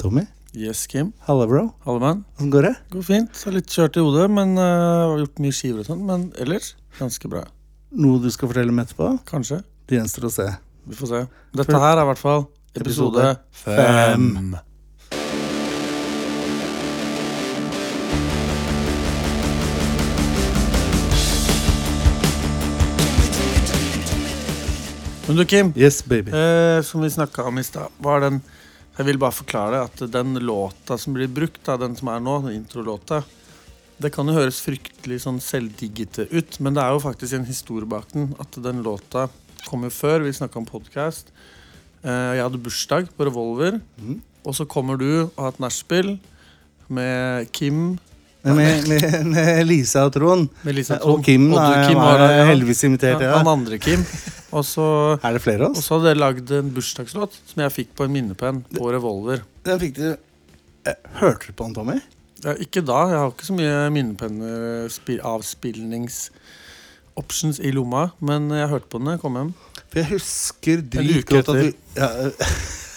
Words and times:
Tommy? 0.00 0.22
Yes, 0.56 0.86
Kim. 0.86 1.12
Halla, 1.26 1.46
bro. 1.46 1.74
Hallemann. 1.84 2.24
Åssen 2.38 2.50
går 2.50 2.62
det? 2.62 2.74
Går 2.88 3.02
fint. 3.04 3.40
Har 3.44 3.52
litt 3.52 3.68
kjørt 3.68 3.98
i 4.00 4.04
hodet, 4.04 4.30
men 4.32 4.54
uh, 4.56 4.62
har 5.12 5.18
gjort 5.20 5.42
mye 5.44 5.52
skiver 5.52 5.82
og 5.82 5.90
sånn. 5.90 6.06
Men 6.08 6.22
ellers 6.40 6.70
ganske 6.96 7.28
bra. 7.28 7.42
Noe 8.00 8.16
du 8.22 8.30
skal 8.32 8.48
fortelle 8.48 8.72
om 8.72 8.80
etterpå? 8.80 9.10
Kanskje. 9.28 9.58
Det 9.90 9.98
gjenstår 9.98 10.30
å 10.30 10.32
se. 10.32 10.46
Vi 10.88 10.96
får 10.96 11.10
se. 11.10 11.20
Dette 11.60 11.82
her 11.84 11.92
er 11.98 12.00
i 12.00 12.08
hvert 12.08 12.22
fall 12.22 12.46
episode 12.72 13.26
Episode 13.28 13.34
fem. 13.60 14.56
Men 25.28 25.36
du, 25.36 25.44
Kim. 25.44 25.74
Yes, 25.76 26.00
baby. 26.08 26.32
Eh, 26.32 26.80
som 26.88 27.04
vi 27.04 27.12
snakka 27.12 27.44
om 27.52 27.60
i 27.60 27.66
stad, 27.68 27.92
var 28.00 28.24
den 28.24 28.40
Jeg 29.00 29.06
vil 29.08 29.16
bare 29.20 29.32
forklare 29.32 29.78
at 29.86 30.00
den 30.12 30.34
låta 30.44 30.98
som 31.00 31.14
blir 31.16 31.30
brukt, 31.32 31.62
da, 31.64 31.78
den 31.80 31.94
som 31.96 32.10
er 32.12 32.20
nå, 32.20 32.34
introlåta 32.52 33.22
Det 34.00 34.10
kan 34.12 34.28
jo 34.28 34.34
høres 34.36 34.58
fryktelig 34.64 35.22
sånn 35.24 35.38
selvdiggete 35.40 36.26
ut, 36.32 36.58
men 36.60 36.76
det 36.76 36.82
er 36.84 36.92
jo 36.92 37.00
faktisk 37.04 37.36
en 37.38 37.46
historie 37.48 37.88
bak 37.88 38.12
den. 38.12 38.30
At 38.40 38.56
den 38.64 38.82
låta 38.84 39.26
kom 39.68 39.84
jo 39.84 39.90
før. 39.92 40.22
Vi 40.24 40.32
snakka 40.36 40.56
om 40.60 40.68
podkast. 40.68 41.32
Eh, 42.04 42.30
jeg 42.36 42.44
hadde 42.44 42.60
bursdag 42.64 43.10
på 43.16 43.26
Revolver, 43.28 43.80
Mm. 44.00 44.20
og 44.44 44.54
så 44.56 44.64
kommer 44.68 44.96
du 44.96 45.24
og 45.28 45.36
har 45.36 45.48
et 45.52 45.60
nachspiel 45.60 46.18
med 46.88 47.50
Kim 47.52 47.98
Med, 48.42 48.88
med, 48.88 49.26
med, 49.28 49.66
Lisa 49.68 50.06
og 50.08 50.14
Trond. 50.14 50.46
Lisa 50.64 50.96
Og 50.96 51.02
Trond. 51.18 51.24
Kim 51.26 51.50
Og 51.52 51.58
du, 51.60 51.88
Kim, 51.90 51.98
var 52.00 52.22
var 52.22 52.46
heldigvis 52.48 52.84
invitert. 52.88 53.20
Ja, 53.20 53.34
han 53.36 53.50
andre 53.52 53.78
Kim. 53.82 54.04
Og 54.56 54.64
så 54.66 54.86
Er 55.26 55.36
det 55.36 55.42
flere 55.44 55.68
av 55.68 55.76
Og 55.76 55.84
så 55.84 55.96
hadde 55.98 56.08
dere 56.08 56.22
lagd 56.22 56.54
en 56.56 56.70
bursdagslåt 56.74 57.36
som 57.52 57.64
jeg 57.66 57.74
fikk 57.76 57.92
på 57.98 58.06
en 58.06 58.14
minnepenn 58.16 58.62
på 58.72 58.88
Revolver. 58.94 59.44
Den 59.66 59.82
fikk 59.82 59.98
du 59.98 60.06
eh, 60.10 60.96
Hørte 61.20 61.50
du 61.50 61.58
på 61.58 61.68
den, 61.68 61.76
Tommy? 61.76 61.98
Ja, 62.40 62.56
ikke 62.56 62.80
da. 62.86 63.02
Jeg 63.12 63.20
har 63.20 63.32
ikke 63.34 63.50
så 63.50 63.56
mye 63.58 63.80
spi- 64.88 65.20
i 67.60 67.72
lomma. 67.76 68.08
Men 68.24 68.48
jeg 68.56 68.70
hørte 68.72 68.88
på 68.88 69.02
den 69.02 69.10
da 69.10 69.18
jeg 69.18 69.24
kom 69.26 69.36
hjem. 69.36 69.52
For 69.90 70.00
jeg 70.00 70.12
husker 70.14 70.86
dritgodt 70.96 71.52
at 71.52 71.60
du 71.60 71.98
ja, 71.98 72.08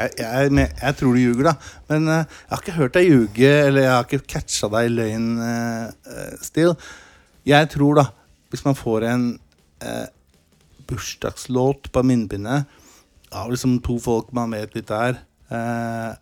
jeg, 0.00 0.14
jeg, 0.20 0.68
jeg, 0.82 0.96
tror 0.98 1.16
du 1.16 1.20
ljuger, 1.20 1.50
da. 1.50 1.54
Men 1.90 2.08
eh, 2.08 2.38
jeg 2.42 2.52
har 2.52 2.62
ikke 2.64 2.76
hørt 2.78 2.96
deg 2.96 3.08
ljuge, 3.08 3.50
eller 3.66 3.84
jeg 3.84 3.92
har 3.92 4.08
ikke 4.08 4.30
catcha 4.34 4.70
deg 4.72 4.88
i 4.88 4.94
løgn, 4.94 5.28
uh, 5.40 6.38
Still. 6.44 6.74
Jeg 7.48 7.70
tror, 7.72 8.00
da, 8.00 8.06
hvis 8.52 8.64
man 8.66 8.78
får 8.78 9.06
en 9.10 9.26
uh, 9.84 10.06
bursdagslåt 10.90 11.90
på 11.92 12.04
minnebindet 12.06 12.78
av 13.30 13.52
liksom 13.52 13.78
to 13.86 13.98
folk 14.02 14.32
man 14.34 14.56
vet 14.56 14.74
litt 14.74 14.90
er, 14.94 15.20
uh, 15.52 16.16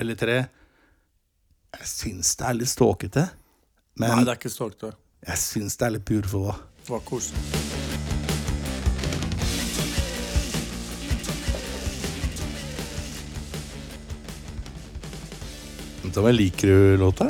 eller 0.00 0.18
tre 0.18 0.38
Jeg 1.70 1.86
syns 1.86 2.34
det 2.40 2.48
er 2.48 2.58
litt 2.58 2.72
ståkete. 2.72 3.28
Nei, 4.00 4.10
det 4.24 4.32
er 4.32 4.40
ikke 4.40 4.50
ståkete. 4.50 4.94
jeg 5.28 5.38
syns 5.44 5.78
det 5.78 5.86
er 5.86 5.96
litt 5.98 6.10
òg. 6.34 6.50
Det 6.80 6.90
var 6.90 7.06
koselig. 7.06 7.79
Tommy, 16.14 16.32
liker 16.34 16.66
du 16.70 16.96
låta? 17.00 17.26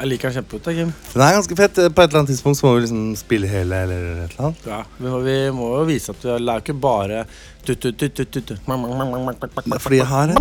Jeg 0.00 0.08
liker 0.08 0.30
den 0.30 0.36
kjempegodt, 0.38 0.64
da, 0.64 0.72
Kim. 0.72 0.92
Den 1.12 1.22
er 1.26 1.34
ganske 1.36 1.56
fett. 1.58 1.74
På 1.92 2.00
et 2.02 2.08
eller 2.08 2.20
annet 2.22 2.30
tidspunkt 2.32 2.56
så 2.58 2.66
må 2.66 2.74
vi 2.78 2.84
liksom 2.86 3.00
spille 3.20 3.48
hele 3.50 3.82
eller 3.84 4.04
et 4.24 4.32
eller 4.32 4.46
annet. 4.46 4.66
Ja, 4.70 4.78
vi, 4.96 5.08
må, 5.12 5.18
vi 5.26 5.34
må 5.52 5.66
jo 5.76 5.82
vise 5.90 6.14
at 6.14 6.22
vi 6.24 6.30
er 6.38 6.62
ikke 6.62 6.76
bare 6.80 7.24
tut, 7.66 7.82
tut, 7.84 7.98
tut, 8.00 8.14
tut, 8.16 8.32
tut. 8.32 8.52
Fordi 8.64 9.98
jeg 10.00 10.08
har 10.08 10.32
en, 10.32 10.40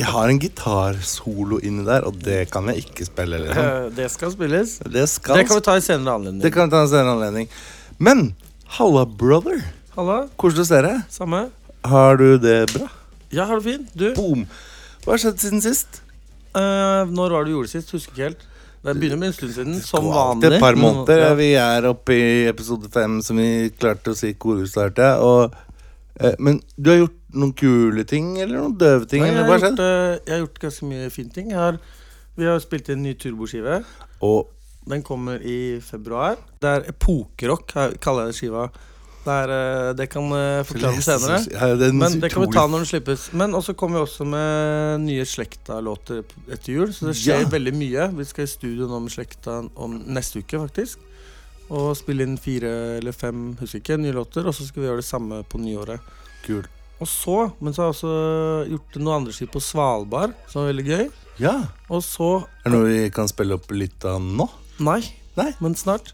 jeg 0.00 0.08
har 0.08 0.32
en 0.32 0.40
gitarsolo 0.40 1.60
inni 1.66 1.84
der, 1.84 2.06
og 2.08 2.16
det 2.24 2.46
kan 2.54 2.70
jeg 2.72 2.86
ikke 2.86 3.04
spille. 3.10 3.42
Liksom. 3.44 3.68
Eh, 3.68 3.90
Det 4.00 4.08
skal 4.16 4.32
spilles. 4.32 4.78
Det 4.96 5.04
skal 5.12 5.36
Det 5.42 5.46
kan 5.50 5.60
vi 5.60 5.66
ta 5.68 5.76
i 5.76 5.84
senere 5.84 6.14
anledning. 6.16 6.40
det 6.42 6.52
kan 6.56 6.68
vi 6.70 6.76
ta 6.76 6.82
en 6.86 6.88
senere 6.94 7.16
anledning. 7.18 7.48
Men 7.98 8.30
halla, 8.78 9.04
brother. 9.04 9.60
Halla, 9.96 10.22
Koselig 10.40 10.64
å 10.64 10.70
se 10.72 10.80
deg. 10.88 11.02
samme. 11.12 11.48
Har 11.84 12.16
du 12.16 12.38
det 12.38 12.72
bra? 12.72 12.88
Ja, 13.30 13.44
har 13.44 13.60
du 13.60 13.64
det 13.68 13.76
fint? 13.76 13.92
Du, 13.94 14.14
Boom. 14.16 14.46
Hva 15.04 15.12
har 15.14 15.18
skjedd 15.22 15.38
siden 15.40 15.60
sist? 15.64 16.00
Eh, 16.56 17.10
når 17.10 17.34
var 17.34 17.44
det 17.44 17.50
du 17.50 17.56
gjorde 17.56 17.70
det 17.70 17.74
sist? 17.76 17.92
Husker 17.94 18.14
ikke 18.14 18.28
helt. 18.28 18.46
Det 18.80 18.94
begynner 18.96 19.18
med 19.20 19.28
en 19.28 19.34
stund 19.36 19.52
siden, 19.52 19.80
som 19.84 20.06
vanlig. 20.08 20.54
et 20.54 20.60
par 20.60 20.74
måneder. 20.74 21.18
Ja. 21.26 21.32
Vi 21.36 21.48
er 21.60 21.88
oppe 21.90 22.14
i 22.16 22.46
episode 22.48 22.88
fem, 22.92 23.18
som 23.22 23.36
vi 23.36 23.68
klarte 23.76 24.14
å 24.14 24.16
si 24.16 24.32
korustartet. 24.40 25.20
Og, 25.20 25.52
eh, 26.16 26.32
men 26.38 26.62
du 26.76 26.88
har 26.90 27.02
gjort 27.02 27.18
noen 27.36 27.52
kule 27.52 28.04
ting, 28.08 28.38
eller 28.40 28.56
noen 28.56 28.78
døve 28.80 29.04
ting? 29.10 29.20
Nei, 29.20 29.34
jeg, 29.34 29.44
har 29.44 29.66
gjort, 29.66 29.82
eh, 29.84 30.14
jeg 30.24 30.32
har 30.32 30.40
gjort 30.46 30.62
ganske 30.64 30.88
mye 30.88 31.10
fine 31.12 31.34
ting. 31.34 31.52
Har, 31.52 31.76
vi 32.40 32.48
har 32.48 32.62
spilt 32.64 32.88
inn 32.88 33.02
en 33.02 33.10
ny 33.10 33.14
turboskive. 33.20 33.82
Og 34.24 34.56
Den 34.88 35.02
kommer 35.04 35.42
i 35.44 35.78
februar. 35.84 36.38
Det 36.58 36.70
er 36.70 36.86
epokerock, 36.88 37.68
kaller 38.00 38.26
jeg 38.26 38.32
det 38.32 38.38
skiva. 38.38 38.70
Det, 39.20 39.32
er, 39.34 39.50
eh, 39.52 39.92
det 39.98 40.06
kan 40.08 40.30
jeg 40.32 40.64
forklare 40.70 41.02
senere. 41.04 41.90
Men 41.92 42.14
det 42.22 42.30
kan 42.32 42.40
vi 42.46 42.52
ta 42.54 42.62
når 42.66 42.82
den 42.84 42.88
slippes. 42.88 43.26
Men 43.36 43.52
også 43.58 43.74
kommer 43.76 44.00
vi 44.00 44.06
også 44.06 44.24
med 44.24 45.02
nye 45.04 45.26
Slekta-låter 45.28 46.22
etter 46.48 46.72
jul. 46.72 46.94
Så 46.96 47.10
det 47.10 47.16
skjer 47.20 47.42
Ja. 47.44 47.48
veldig 47.52 47.74
mye. 47.76 48.08
Vi 48.16 48.24
skal 48.24 48.44
i 48.44 48.50
studio 48.54 48.88
nå 48.88 49.00
med 49.04 49.12
Slekta 49.12 49.58
om 49.76 49.98
neste 50.08 50.40
uke, 50.40 50.56
faktisk. 50.64 50.98
Og 51.70 51.92
spille 51.96 52.24
inn 52.26 52.38
fire 52.40 52.98
eller 52.98 53.12
fem 53.12 53.56
husker 53.60 53.78
ikke, 53.82 53.98
nye 54.00 54.12
låter. 54.16 54.46
Og 54.48 54.54
så 54.56 54.66
skal 54.66 54.82
vi 54.82 54.88
gjøre 54.88 55.02
det 55.04 55.10
samme 55.10 55.44
på 55.44 55.60
nyåret. 55.60 56.00
Kul. 56.46 56.64
Og 57.00 57.06
så, 57.08 57.52
men 57.60 57.72
så 57.72 57.82
har 57.82 57.92
jeg 57.92 57.96
også 58.00 58.70
gjort 58.72 58.96
noe 59.04 59.14
andre 59.20 59.32
skip 59.32 59.52
på 59.52 59.60
Svalbard, 59.64 60.32
som 60.48 60.62
er 60.64 60.72
veldig 60.72 60.84
gøy. 60.88 61.10
Ja. 61.40 61.54
Og 61.88 62.02
så 62.04 62.42
Er 62.64 62.70
det 62.70 62.72
noe 62.74 62.88
vi 62.88 63.10
kan 63.10 63.28
spille 63.28 63.54
opp 63.56 63.70
litt 63.72 64.04
av 64.04 64.20
nå? 64.20 64.48
Nei, 64.80 65.00
Nei. 65.38 65.52
men 65.62 65.74
snart. 65.78 66.10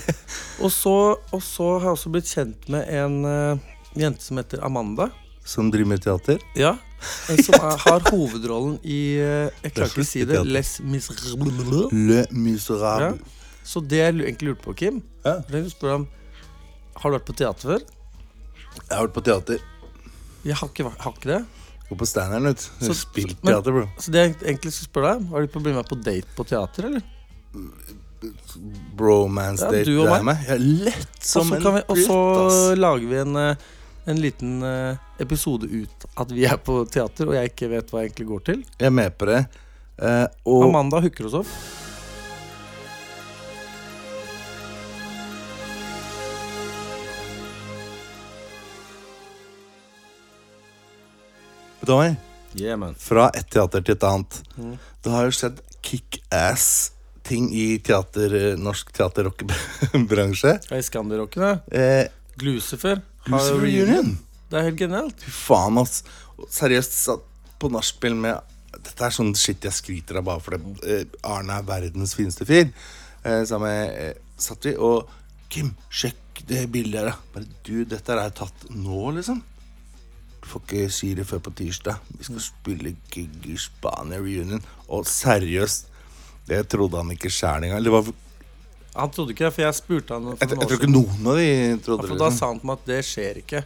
og, 0.62 0.70
så, 0.72 0.94
og 1.32 1.42
så 1.44 1.66
har 1.78 1.90
jeg 1.90 1.96
også 1.98 2.12
blitt 2.14 2.30
kjent 2.30 2.68
med 2.72 2.88
en 2.88 3.18
eh, 3.28 3.58
jente 4.00 4.24
som 4.24 4.40
heter 4.40 4.62
Amanda. 4.64 5.10
Som 5.44 5.68
driver 5.70 5.90
med 5.92 6.02
teater? 6.02 6.40
Ja. 6.56 6.74
En 7.28 7.42
som 7.44 7.54
er, 7.58 7.76
har 7.84 8.06
hovedrollen 8.08 8.78
i 8.82 9.00
eh, 9.20 9.50
Jeg 9.66 9.74
klarer 9.76 9.90
ikke 9.92 10.04
å 10.06 10.08
si 10.08 10.22
det. 10.24 10.38
teater. 10.38 10.52
Les 10.56 10.70
Miserables. 10.80 11.92
Le 11.92 12.22
Miserable. 12.32 13.18
Så 13.64 13.80
det 13.84 14.00
jeg 14.00 14.14
lu- 14.16 14.24
egentlig 14.24 14.50
lurte 14.54 14.64
på, 14.64 14.74
Kim 14.76 15.02
Ja. 15.24 15.38
å 15.44 15.60
spørre 15.72 15.98
om, 16.00 16.06
Har 17.00 17.10
du 17.10 17.16
vært 17.18 17.28
på 17.28 17.36
teater 17.36 17.74
før? 17.74 17.84
Jeg 18.80 18.90
har 18.96 19.04
vært 19.06 19.14
på 19.18 19.24
teater. 19.28 19.60
Jeg 20.44 20.56
har 20.60 20.68
ikke, 20.68 20.84
vært- 20.88 21.00
har 21.04 21.12
ikke 21.16 21.30
det. 21.30 21.42
Gå 21.90 21.96
på 22.00 22.06
standeren, 22.08 22.48
vet 22.48 22.64
du. 22.80 22.86
Så- 22.88 22.96
Spilt 23.04 23.36
men- 23.44 23.52
teater, 23.54 23.72
bro. 23.76 23.84
Så 24.00 24.10
det 24.12 24.20
jeg 24.24 24.34
egentlig 24.40 24.72
skal 24.72 24.88
spørre 24.88 25.12
deg 25.18 25.28
Har 25.30 25.40
du 25.40 25.44
lyst 25.46 25.52
til 25.52 25.60
å 25.60 25.64
bli 25.68 25.72
med 25.76 25.88
på 25.92 26.00
date 26.02 26.36
på 26.36 26.46
teater, 26.48 26.88
eller? 26.88 27.02
Bromance 28.96 29.64
Ja, 29.64 29.70
date 29.70 29.84
du 29.88 30.00
og 30.02 30.10
meg. 30.10 30.24
meg. 30.24 30.44
Jeg 30.46 30.54
er 30.56 30.66
lett 30.90 31.22
som 31.24 31.48
så 31.48 31.56
en 31.56 31.62
kan 31.62 31.74
vi- 31.74 31.84
og 31.88 31.96
så 31.98 32.18
lager 32.78 33.08
vi 33.08 33.16
en, 33.22 33.36
eh, 33.36 33.56
en 34.06 34.16
liten 34.20 34.62
eh, 34.62 34.96
episode 35.20 35.64
ut 35.70 36.04
at 36.16 36.30
vi 36.30 36.44
er 36.44 36.56
på 36.56 36.84
teater, 36.90 37.28
og 37.28 37.34
jeg 37.34 37.52
ikke 37.54 37.70
vet 37.70 37.90
hva 37.90 38.02
jeg 38.02 38.10
egentlig 38.12 38.26
går 38.28 38.44
til. 38.44 38.64
Jeg 38.78 38.86
er 38.86 38.90
med 38.90 39.18
på 39.18 39.26
det. 39.26 39.46
Eh, 39.98 40.26
og 40.46 40.64
Amanda 40.68 41.00
hooker 41.00 41.26
oss 41.26 41.34
opp. 41.34 41.46
Tommy, 51.86 52.16
Yeah, 52.54 52.76
man. 52.78 52.94
fra 52.94 53.30
et 53.34 53.48
teater 53.50 53.82
til 53.84 53.96
et 53.96 54.04
annet. 54.06 54.38
Mm. 54.56 54.76
Det 55.02 55.12
har 55.12 55.26
jo 55.26 55.34
skjedd 55.34 55.58
kickass 55.84 56.92
ting 57.24 57.48
i 57.56 57.78
teater, 57.84 58.34
eh, 58.36 58.58
norsk 58.60 58.92
teater-rock-bransje. 58.96 60.56
Hva 60.68 60.76
er 60.78 60.84
Skandirocken, 60.86 61.44
da? 61.44 61.54
Eh, 61.72 62.08
Glucifer. 62.40 63.00
Glucifer 63.24 63.60
Lucifer 63.60 63.62
reunion. 63.64 64.16
Det 64.50 64.60
er 64.60 64.68
helt 64.68 64.80
genialt. 64.80 65.24
Fy 65.24 65.32
faen, 65.34 65.78
ass. 65.80 66.02
Seriøst, 66.52 66.98
satt 67.06 67.24
på 67.62 67.70
nachspiel 67.72 68.16
med 68.18 68.50
Dette 68.74 69.06
er 69.06 69.14
sånn 69.14 69.30
shit 69.38 69.62
jeg 69.64 69.72
skryter 69.72 70.18
av 70.18 70.26
bare 70.26 70.42
fordi 70.42 70.72
eh, 70.90 71.04
Arne 71.30 71.60
er 71.60 71.66
verdens 71.68 72.12
fineste 72.18 72.44
fyr. 72.48 72.66
Eh, 73.24 73.44
sammen 73.48 73.70
eh, 73.70 74.16
satt 74.36 74.66
vi 74.66 74.74
og 74.76 75.08
Kim, 75.48 75.70
sjekk 75.88 76.42
det 76.48 76.64
bildet 76.74 76.98
her, 76.98 77.12
da. 77.12 77.32
Bare 77.32 77.46
du, 77.64 77.84
dette 77.88 78.16
er 78.18 78.32
tatt 78.34 78.66
nå, 78.74 79.00
liksom. 79.14 79.38
Du 80.42 80.48
får 80.50 80.64
ikke 80.64 80.92
si 80.92 81.12
det 81.16 81.24
før 81.28 81.40
på 81.46 81.54
tirsdag. 81.56 82.02
Vi 82.18 82.26
skal 82.26 82.42
spille 82.42 82.96
gig 83.14 83.46
i 83.48 83.54
Spania 83.60 84.18
reunion. 84.20 84.64
Og 84.92 85.06
seriøst, 85.08 85.86
det 86.48 86.60
trodde 86.72 87.00
han 87.00 87.14
ikke 87.14 87.32
sjæl 87.32 87.64
engang. 87.64 87.80
eller 87.80 87.94
var 87.94 88.10
Han 88.94 89.10
trodde 89.10 89.34
ikke 89.34 89.46
det, 89.46 89.54
for 89.56 89.64
jeg 89.64 89.78
spurte 89.78 90.18
han 90.18 90.28
jeg, 90.34 90.40
jeg, 90.44 90.58
tror 90.60 90.76
ikke 90.78 90.92
noen 90.92 91.30
av 91.30 91.40
de 91.40 91.48
trodde 91.86 92.10
det. 92.10 92.18
da 92.20 92.30
sa 92.34 92.50
han 92.52 92.60
til 92.60 92.70
meg 92.70 92.78
at 92.82 92.90
det 92.92 93.00
skjer 93.08 93.40
ikke. 93.42 93.64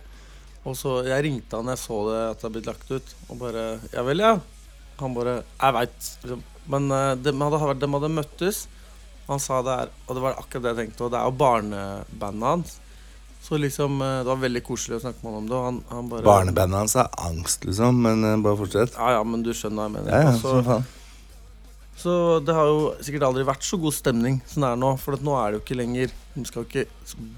Og 0.69 0.77
så 0.77 0.95
Jeg 1.07 1.25
ringte 1.25 1.59
han 1.61 1.71
jeg 1.73 1.81
så 1.81 1.99
det 2.09 2.23
at 2.23 2.39
det 2.39 2.47
hadde 2.47 2.55
blitt 2.57 2.71
lagt 2.71 2.91
ut, 2.91 3.15
og 3.29 3.39
bare 3.43 3.67
Ja 3.93 4.05
vel, 4.07 4.25
ja. 4.25 4.35
Han 4.99 5.15
bare 5.15 5.41
Jeg 5.43 5.77
veit. 5.79 6.11
Liksom. 6.25 6.43
Men 6.69 6.91
dem 7.23 7.39
de, 7.41 7.61
hadde, 7.63 7.79
de 7.81 7.93
hadde 7.95 8.13
møttes. 8.13 8.67
Han 9.29 9.41
sa 9.41 9.63
det 9.63 9.77
her, 9.77 9.89
Og 10.07 10.17
det 10.17 10.25
var 10.25 10.37
akkurat 10.41 10.65
det 10.65 10.73
jeg 10.73 10.81
tenkte, 10.83 11.05
og 11.07 11.13
det 11.13 11.21
er 11.21 11.29
jo 11.29 11.41
barnebandet 11.43 12.49
hans. 12.49 12.79
Så 13.43 13.57
liksom, 13.61 14.01
eh, 14.03 14.19
det 14.19 14.29
var 14.29 14.41
veldig 14.43 14.63
koselig 14.67 14.99
å 14.99 15.03
snakke 15.05 15.23
med 15.23 15.31
han 15.33 15.39
om 15.39 15.49
det. 15.49 15.59
Han, 15.65 15.77
han 15.93 16.09
bare 16.11 16.27
Barnebandet 16.27 16.81
hans 16.83 16.97
er 16.99 17.11
angst, 17.29 17.65
liksom. 17.69 18.01
Men 18.05 18.25
eh, 18.27 18.37
bare 18.45 18.59
fortsett. 18.59 18.97
Ja, 18.99 19.13
ja, 19.19 19.25
men 19.25 19.45
du 19.47 19.53
skjønner 19.55 19.85
hva 19.85 19.87
jeg 19.89 19.95
mener. 19.95 20.11
Ja, 20.13 20.33
ja, 20.33 20.73
Og 20.75 20.98
så- 21.99 22.41
det 22.45 22.55
har 22.55 22.67
jo 22.71 22.95
sikkert 23.03 23.23
aldri 23.29 23.45
vært 23.45 23.62
så 23.67 23.79
god 23.81 23.93
stemning 23.93 24.41
som 24.47 24.62
det 24.62 24.71
er 24.71 24.77
nå. 24.77 24.99
For 24.99 25.17
nå 25.17 25.35
er 25.37 25.50
det 25.53 25.59
jo 25.61 25.65
ikke 25.65 25.81
lenger 25.83 26.11
De 26.39 26.45
skal 26.47 26.62
jo 26.65 26.69
ikke 26.69 26.87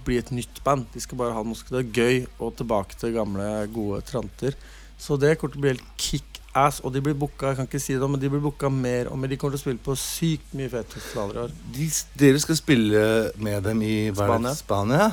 bli 0.04 0.18
et 0.18 0.30
nytt 0.30 0.62
band. 0.64 0.86
De 0.92 1.00
skal 1.00 1.16
bare 1.18 1.32
ha 1.32 1.42
noe 1.42 1.54
det 1.70 1.78
er 1.80 1.92
gøy 1.96 2.26
og 2.38 2.56
tilbake 2.56 2.98
til 3.00 3.14
gamle, 3.14 3.66
gode 3.72 4.02
tranter. 4.04 4.52
Så 4.98 5.16
det 5.18 5.38
kommer 5.38 5.54
til 5.54 5.60
å 5.60 5.64
bli 5.64 5.70
helt 5.72 5.96
kickass. 5.96 6.80
Og 6.84 6.92
de 6.92 7.00
blir 7.00 7.14
booka, 7.14 7.48
jeg 7.48 7.56
kan 7.56 7.66
ikke 7.66 7.80
si 7.80 7.94
det, 7.94 8.10
men 8.10 8.20
de 8.20 8.28
blir 8.28 8.40
booka 8.44 8.68
mer 8.70 9.08
og 9.08 9.16
mer. 9.16 9.28
De 9.28 9.36
kommer 9.38 9.56
til 9.56 9.62
å 9.62 9.64
spille 9.64 9.80
på 9.86 9.96
sykt 9.96 10.52
mye 10.52 10.68
fete 10.68 10.98
festivaler 11.00 11.34
i 11.34 11.44
år. 11.46 11.52
De, 11.72 11.88
dere 12.20 12.40
skal 12.44 12.56
spille 12.60 13.32
med 13.38 13.62
dem 13.64 13.80
i 13.82 14.10
Spania. 14.12 14.54
Spania? 14.54 15.10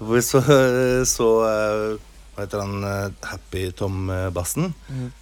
Hvor 0.00 0.14
vi 0.16 0.22
så, 0.24 0.40
så 1.04 1.28
eh, 1.44 1.98
Hva 2.34 2.46
heter 2.46 2.60
han? 2.64 2.84
eh, 2.84 3.10
Happy 3.28 3.66
Tom 3.76 4.06
Bassen? 4.32 4.32
Bassen? 4.32 5.12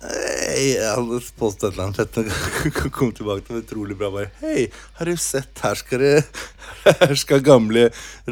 Hei, 0.00 0.78
jeg 0.78 0.94
hadde 0.96 1.18
påstått 1.36 1.66
et 1.68 1.74
eller 1.74 1.90
annet 1.90 1.98
fett. 2.00 2.14
og 2.86 2.92
Kom 2.96 3.10
tilbake 3.12 3.42
til 3.44 3.58
det 3.58 3.66
utrolig 3.66 3.92
bra. 4.00 4.08
Bare 4.14 4.30
Hei, 4.40 4.62
har 4.96 5.04
du 5.10 5.12
sett? 5.20 5.52
Her 5.60 5.76
skal 5.76 6.00
det 6.00 6.24
Her 7.02 7.12
skal 7.20 7.42
gamle 7.44 7.82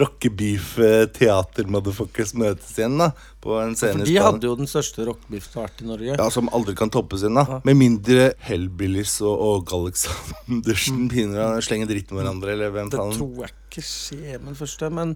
rockebeef-teater-motherfuckers 0.00 2.32
møtes 2.40 2.72
igjen, 2.78 2.96
da. 3.02 3.10
På 3.44 3.58
en 3.60 3.76
scene 3.76 4.00
For 4.00 4.08
de 4.08 4.16
hadde 4.24 4.48
jo 4.48 4.54
den 4.62 4.70
største 4.70 5.04
rockebeefen 5.10 5.50
som 5.52 5.60
har 5.60 5.66
vært 5.68 5.82
i 5.84 5.86
Norge. 5.90 6.12
Ja, 6.16 6.26
Som 6.32 6.48
aldri 6.56 6.72
kan 6.78 6.88
toppes 6.94 7.20
igjen. 7.26 7.36
da. 7.36 7.44
Ja. 7.52 7.58
Med 7.68 7.76
mindre 7.82 8.30
Hellbillies 8.48 9.18
og 9.28 9.34
Åge 9.50 9.76
Aleksandersen 9.82 11.04
begynner 11.12 11.52
å 11.58 11.60
slenge 11.68 11.84
dritt 11.90 12.08
med 12.14 12.22
hverandre, 12.22 12.48
eller 12.56 12.72
hvem 12.78 12.88
Det 12.94 13.02
tror 13.18 13.34
jeg 13.44 13.52
ikke 13.68 13.84
skjer 13.84 14.36
med 14.40 14.48
den 14.54 14.60
første, 14.62 14.84
men 15.02 15.08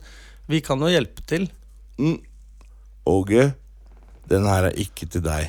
vi 0.52 0.58
kan 0.69 0.76
jo 0.84 0.93
hjelpe 0.93 1.25
til. 1.32 1.49
Mm. 1.96 2.19
Åge, 3.08 3.43
den 4.28 4.44
her 4.52 4.69
er 4.69 4.76
ikke 4.84 5.08
til 5.08 5.25
deg. 5.25 5.49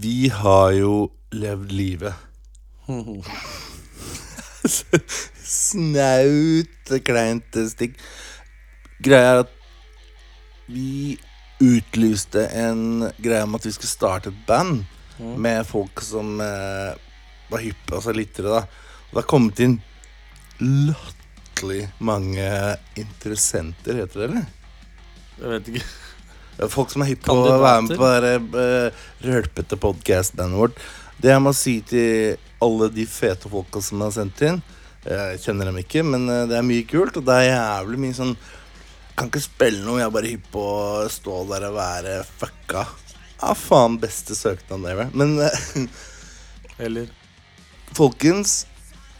Vi 0.00 0.28
har 0.28 0.70
jo 0.76 1.10
levd 1.32 1.72
livet. 1.74 2.14
Snaut, 5.48 6.92
kleint 7.04 7.58
stikk. 7.72 7.96
Greia 9.02 9.32
er 9.32 9.40
at 9.42 9.52
vi 10.68 11.16
utlyste 11.64 12.44
en 12.54 13.08
greie 13.18 13.42
om 13.42 13.58
at 13.58 13.66
vi 13.66 13.72
skulle 13.74 13.90
starte 13.90 14.30
et 14.30 14.40
band 14.46 14.84
med 15.18 15.66
folk 15.66 16.02
som 16.04 16.40
eh, 16.40 16.92
var 17.48 17.64
hyppe, 17.64 17.96
altså 17.96 18.14
lyttere, 18.14 18.60
da. 18.60 18.88
Og 19.08 19.14
det 19.14 19.22
har 19.22 19.30
kommet 19.30 19.62
inn 19.64 19.78
latterlig 20.58 21.86
mange 22.04 22.50
interessenter, 22.98 24.02
heter 24.02 24.20
det, 24.20 24.28
eller? 24.28 24.46
Jeg 25.38 25.54
vet 25.54 25.72
ikke. 25.72 25.88
Folk 26.72 26.90
som 26.90 27.04
er 27.04 27.12
hypp 27.12 27.22
på 27.28 27.36
å 27.38 27.58
være 27.62 27.82
med 27.86 27.98
på 27.98 28.08
det 28.24 28.34
eh, 28.62 29.02
rølpete 29.28 29.78
podkast-bandet 29.78 30.58
vårt. 30.58 30.80
Det 31.18 31.30
jeg 31.30 31.42
må 31.42 31.52
si 31.54 31.78
til 31.86 32.38
alle 32.62 32.88
de 32.94 33.04
fete 33.10 33.50
folka 33.50 33.82
som 33.82 34.02
har 34.04 34.12
sendt 34.14 34.40
inn 34.46 34.60
Jeg 35.02 35.40
kjenner 35.42 35.70
dem 35.70 35.78
ikke, 35.78 36.02
men 36.06 36.26
eh, 36.30 36.46
det 36.50 36.58
er 36.58 36.66
mye 36.66 36.86
kult. 36.90 37.20
Og 37.20 37.26
det 37.26 37.36
er 37.38 37.52
jævlig 37.52 38.00
mye 38.02 38.16
sånn 38.18 38.34
Kan 39.18 39.30
ikke 39.30 39.42
spille 39.42 39.84
noe, 39.84 40.00
jeg 40.02 40.08
er 40.08 40.14
bare 40.14 40.32
hypp 40.32 40.50
på 40.54 40.64
å 40.64 41.06
stå 41.10 41.42
der 41.52 41.68
og 41.70 41.78
være 41.78 42.18
fucka. 42.26 42.84
Ja, 43.38 43.54
faen, 43.54 43.98
beste 44.02 44.34
søknaden 44.34 44.86
ever. 44.90 45.10
Men 45.14 45.38
eh, 45.40 45.82
Eller 46.84 47.08
folkens, 47.94 48.66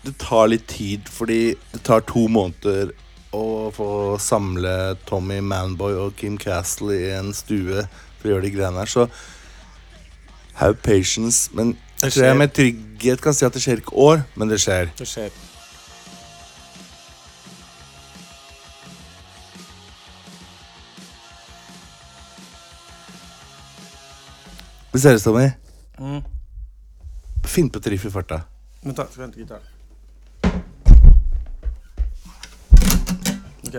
det 0.03 0.17
tar 0.19 0.51
litt 0.51 0.67
tid, 0.71 1.09
fordi 1.11 1.55
det 1.73 1.83
tar 1.87 2.05
to 2.07 2.27
måneder 2.31 2.93
å 3.35 3.69
få 3.75 3.91
samle 4.23 4.97
Tommy 5.09 5.41
Manboy 5.45 5.97
og 5.99 6.15
Kim 6.19 6.39
Castle 6.41 6.95
i 6.97 7.11
en 7.17 7.33
stue 7.37 7.85
for 8.19 8.29
å 8.29 8.33
gjøre 8.35 8.47
de 8.47 8.55
greiene 8.55 8.83
her. 8.85 8.91
Så 8.91 9.09
have 10.59 10.79
patience. 10.83 11.51
Men 11.53 11.77
jeg 12.03 12.15
tror 12.15 12.29
jeg 12.29 12.39
med 12.39 12.55
trygghet 12.55 13.23
kan 13.23 13.37
si 13.37 13.47
at 13.47 13.55
det 13.55 13.63
skjer 13.63 13.83
ikke 13.83 13.99
år, 13.99 14.25
men 14.39 14.51
det 14.51 14.61
skjer. 14.63 14.91
det 14.99 15.09
skjer. 15.09 15.35
Vi 24.99 25.03
som 25.03 25.19
Tommy. 25.21 25.51
Mm. 25.99 26.23
Finn 27.45 27.71
på 27.71 27.79
et 27.79 27.87
riff 27.87 28.05
i 28.05 28.11
farta. 28.11 28.41
Men 28.83 28.95
ta, 28.95 29.05
skal 29.07 29.21
vi 29.21 29.27
hente 29.27 29.39
gitaren. 29.39 29.63
Ok. 33.63 33.77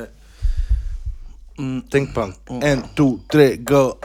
Mm, 1.60 1.82
Tenk 1.92 2.14
på 2.16 2.22
den. 2.22 2.64
En, 2.64 2.84
to, 2.96 3.20
tre, 3.28 3.56
go. 3.58 4.00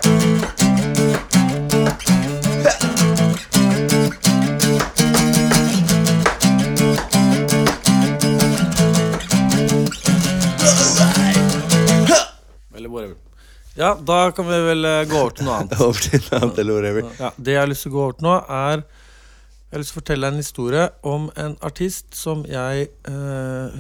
Ja, 13.75 13.97
da 14.07 14.31
kan 14.31 14.47
vi 14.47 14.59
vel 14.69 14.87
eh, 14.87 15.01
gå 15.11 15.17
over 15.19 15.33
til 15.35 15.49
noe 15.49 15.57
annet. 15.59 15.73
Over 15.83 15.99
til 15.99 16.21
noe 16.23 16.39
annet 16.39 16.61
eller 16.63 16.77
whatever. 16.77 17.09
Ja, 17.19 17.31
det 17.35 17.57
jeg 17.57 17.61
har 17.61 17.71
lyst 17.71 17.83
til 17.87 17.91
å 17.91 17.97
gå 17.97 18.05
over 18.05 18.15
til 18.19 18.29
nå, 18.29 18.35
er 18.55 18.85
Jeg 18.85 19.75
har 19.75 19.83
lyst 19.83 19.91
til 19.91 19.97
å 19.97 20.01
fortelle 20.03 20.31
en 20.31 20.39
historie 20.39 20.85
om 21.11 21.27
en 21.43 21.57
artist 21.67 22.15
som 22.15 22.45
jeg 22.47 22.87
uh, 23.11 23.75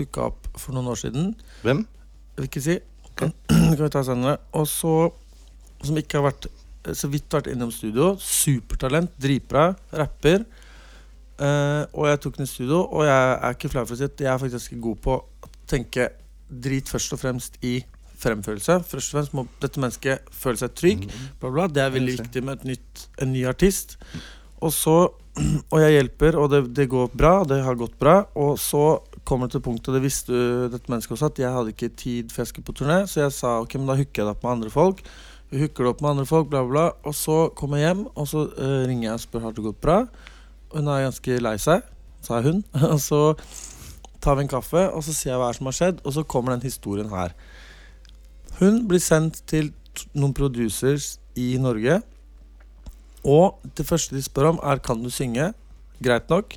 hooka 0.00 0.26
opp 0.32 0.50
for 0.58 0.74
noen 0.74 0.90
år 0.90 0.98
siden. 1.04 1.30
Hvem? 1.62 1.84
Jeg 1.86 2.42
vil 2.42 2.50
ikke 2.50 2.64
si. 2.64 2.78
Det 3.22 3.76
kan 3.78 3.84
vi 3.84 3.92
ta 3.94 4.02
senere. 4.10 4.36
Og 4.58 4.66
så 4.66 4.96
Som 5.86 5.98
ikke 6.00 6.18
har 6.18 6.24
vært 6.32 6.46
eh, 6.48 6.94
så 6.96 7.06
vidt 7.12 7.30
vært 7.30 7.52
innom 7.52 7.70
studio. 7.70 8.14
Supertalent, 8.18 9.12
dritbra, 9.22 9.68
rapper. 9.94 10.42
Eh, 11.36 11.82
og 11.92 12.08
jeg 12.08 12.20
tok 12.24 12.38
den 12.40 12.48
i 12.48 12.50
studio, 12.50 12.80
og 12.88 13.04
jeg 13.04 13.34
er 13.36 13.54
ikke 13.54 13.70
flau 13.70 13.84
for 13.84 13.94
å 13.94 14.00
si 14.00 14.08
at 14.08 14.22
jeg 14.24 14.32
er 14.32 14.40
faktisk 14.40 14.78
god 14.82 15.02
på 15.04 15.18
å 15.20 15.50
tenke 15.68 16.08
drit 16.48 16.88
først 16.88 17.12
og 17.12 17.20
fremst 17.20 17.60
i 17.66 17.76
fremførelse. 18.22 18.80
Først 18.88 19.12
og 19.12 19.18
fremst 19.18 19.36
må 19.36 19.46
dette 19.62 19.82
mennesket 19.82 20.32
føle 20.34 20.60
seg 20.60 20.74
trygg. 20.78 21.06
Bla 21.42 21.52
bla. 21.52 21.68
Det 21.68 21.84
er 21.84 21.94
veldig 21.94 22.16
viktig 22.22 22.42
med 22.46 22.66
nytt, 22.68 23.06
en 23.22 23.32
ny 23.34 23.46
artist. 23.48 23.98
Og 24.64 24.72
så 24.74 24.96
Og 25.72 25.80
jeg 25.82 25.96
hjelper, 25.96 26.36
og 26.40 26.50
det, 26.52 26.62
det 26.76 26.88
går 26.88 27.10
bra. 27.12 27.42
Det 27.48 27.60
har 27.64 27.78
gått 27.78 27.98
bra. 28.00 28.22
Og 28.40 28.56
så 28.60 28.98
kommer 29.26 29.48
det 29.48 29.56
til 29.56 29.64
punktet, 29.66 29.90
og 29.90 29.98
det 29.98 30.04
visste 30.04 30.42
dette 30.72 30.90
mennesket 30.92 31.16
også, 31.16 31.30
at 31.32 31.40
jeg 31.42 31.52
hadde 31.52 31.72
ikke 31.74 31.90
tid 31.98 32.30
for 32.32 32.44
jeg 32.44 32.52
skulle 32.52 32.68
på 32.68 32.76
turné, 32.78 33.00
så 33.10 33.24
jeg 33.24 33.34
sa 33.34 33.56
ok, 33.58 33.74
men 33.80 33.90
da 33.90 33.96
hooker 33.98 34.22
jeg 34.22 34.28
det 34.28 34.34
opp 34.36 34.44
med 34.46 34.52
andre 34.52 34.70
folk. 34.70 35.02
Vi 35.50 35.62
hooker 35.62 35.86
det 35.86 35.90
opp 35.92 36.04
med 36.04 36.12
andre 36.12 36.26
folk, 36.30 36.48
bla, 36.52 36.62
bla. 36.66 36.86
Og 37.06 37.14
så 37.18 37.40
kommer 37.58 37.82
jeg 37.82 37.90
hjem, 37.90 38.06
og 38.14 38.30
så 38.30 38.46
uh, 38.48 38.82
ringer 38.86 39.08
jeg 39.08 39.18
og 39.18 39.24
spør 39.26 39.46
har 39.46 39.56
det 39.56 39.66
gått 39.66 39.82
bra. 39.82 39.98
Og 40.70 40.78
hun 40.80 40.92
er 40.94 41.04
ganske 41.08 41.40
lei 41.42 41.56
seg, 41.62 41.90
sa 42.26 42.40
hun. 42.46 42.62
og 42.94 43.00
så 43.02 43.20
tar 44.22 44.38
vi 44.38 44.46
en 44.46 44.50
kaffe, 44.50 44.86
og 44.90 45.04
så 45.06 45.14
sier 45.14 45.34
jeg 45.34 45.42
hva 45.42 45.52
som 45.58 45.70
har 45.70 45.78
skjedd, 45.80 46.02
og 46.02 46.16
så 46.16 46.26
kommer 46.26 46.54
den 46.54 46.66
historien 46.66 47.10
her. 47.12 47.34
Hun 48.60 48.84
blir 48.88 49.02
sendt 49.02 49.42
til 49.48 49.72
noen 50.16 50.34
producers 50.36 51.16
i 51.36 51.56
Norge. 51.60 52.00
Og 53.26 53.58
det 53.76 53.86
første 53.88 54.16
de 54.16 54.22
spør 54.22 54.52
om, 54.54 54.60
er 54.62 54.80
kan 54.84 55.02
du 55.02 55.10
synge. 55.10 55.50
Greit 56.02 56.30
nok. 56.30 56.56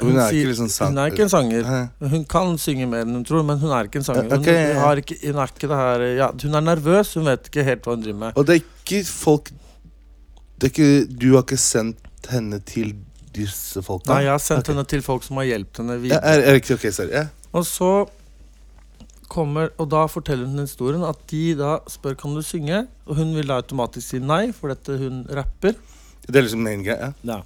Hun 0.00 0.16
er 0.16 0.28
sier- 0.28 0.44
ikke 0.44 0.48
liksom 0.52 0.88
Hun 0.88 0.98
er 0.98 1.10
ikke 1.10 1.22
en 1.22 1.28
sanger. 1.28 1.90
Hun 2.00 2.24
kan 2.24 2.58
synge 2.58 2.86
mer 2.86 3.06
enn 3.06 3.14
hun 3.14 3.24
tror, 3.24 3.42
men 3.42 3.58
hun 3.58 3.70
er 3.70 3.84
ikke 3.88 3.96
en 3.96 4.04
sanger. 4.04 4.22
Hun, 4.28 4.40
okay, 4.40 4.74
ja, 4.74 4.90
ikke, 4.92 5.16
hun 5.22 5.40
er 5.40 5.46
ikke 5.46 5.68
det 5.68 5.76
her 5.76 6.00
ja, 6.16 6.30
Hun 6.42 6.54
er 6.54 6.60
nervøs, 6.60 7.14
hun 7.14 7.24
vet 7.24 7.48
ikke 7.48 7.64
helt 7.64 7.82
hva 7.82 7.94
hun 7.94 8.02
driver 8.02 8.18
med. 8.18 8.32
Og 8.36 8.46
det 8.46 8.56
er 8.56 8.60
ikke 8.60 9.04
folk 9.08 9.50
det 10.60 10.68
er 10.68 10.72
ikke, 10.72 11.18
Du 11.20 11.34
har 11.34 11.42
ikke 11.42 11.56
sendt 11.60 12.28
henne 12.30 12.60
til 12.60 12.94
disse 13.36 13.82
folka? 13.82 14.12
Nei, 14.12 14.22
jeg 14.24 14.32
har 14.32 14.38
sendt 14.38 14.64
okay. 14.64 14.72
henne 14.72 14.84
til 14.88 15.02
folk 15.02 15.24
som 15.24 15.36
har 15.36 15.44
hjulpet 15.44 15.82
henne 15.82 15.98
Ja, 16.08 16.20
er, 16.22 16.40
er 16.40 16.60
okay, 16.60 16.74
ok, 16.74 16.86
sorry. 16.92 17.12
Ja. 17.12 17.26
Og 17.52 17.66
så 17.68 17.90
kommer 19.30 19.72
Og 19.82 19.90
da 19.92 20.04
forteller 20.10 20.48
hun 20.48 20.62
historien 20.62 21.04
at 21.06 21.20
de 21.30 21.42
da 21.58 21.76
spør 21.90 22.16
kan 22.18 22.34
du 22.36 22.42
synge, 22.44 22.84
og 23.06 23.20
hun 23.20 23.34
vil 23.36 23.50
da 23.50 23.60
automatisk 23.60 24.14
si 24.14 24.20
nei, 24.22 24.50
for 24.56 24.72
dette 24.72 24.98
hun 25.00 25.24
rapper. 25.36 25.76
Det 26.26 26.34
er 26.34 26.46
liksom 26.46 26.64
main 26.66 26.82
greie. 26.86 27.12
Ja. 27.26 27.40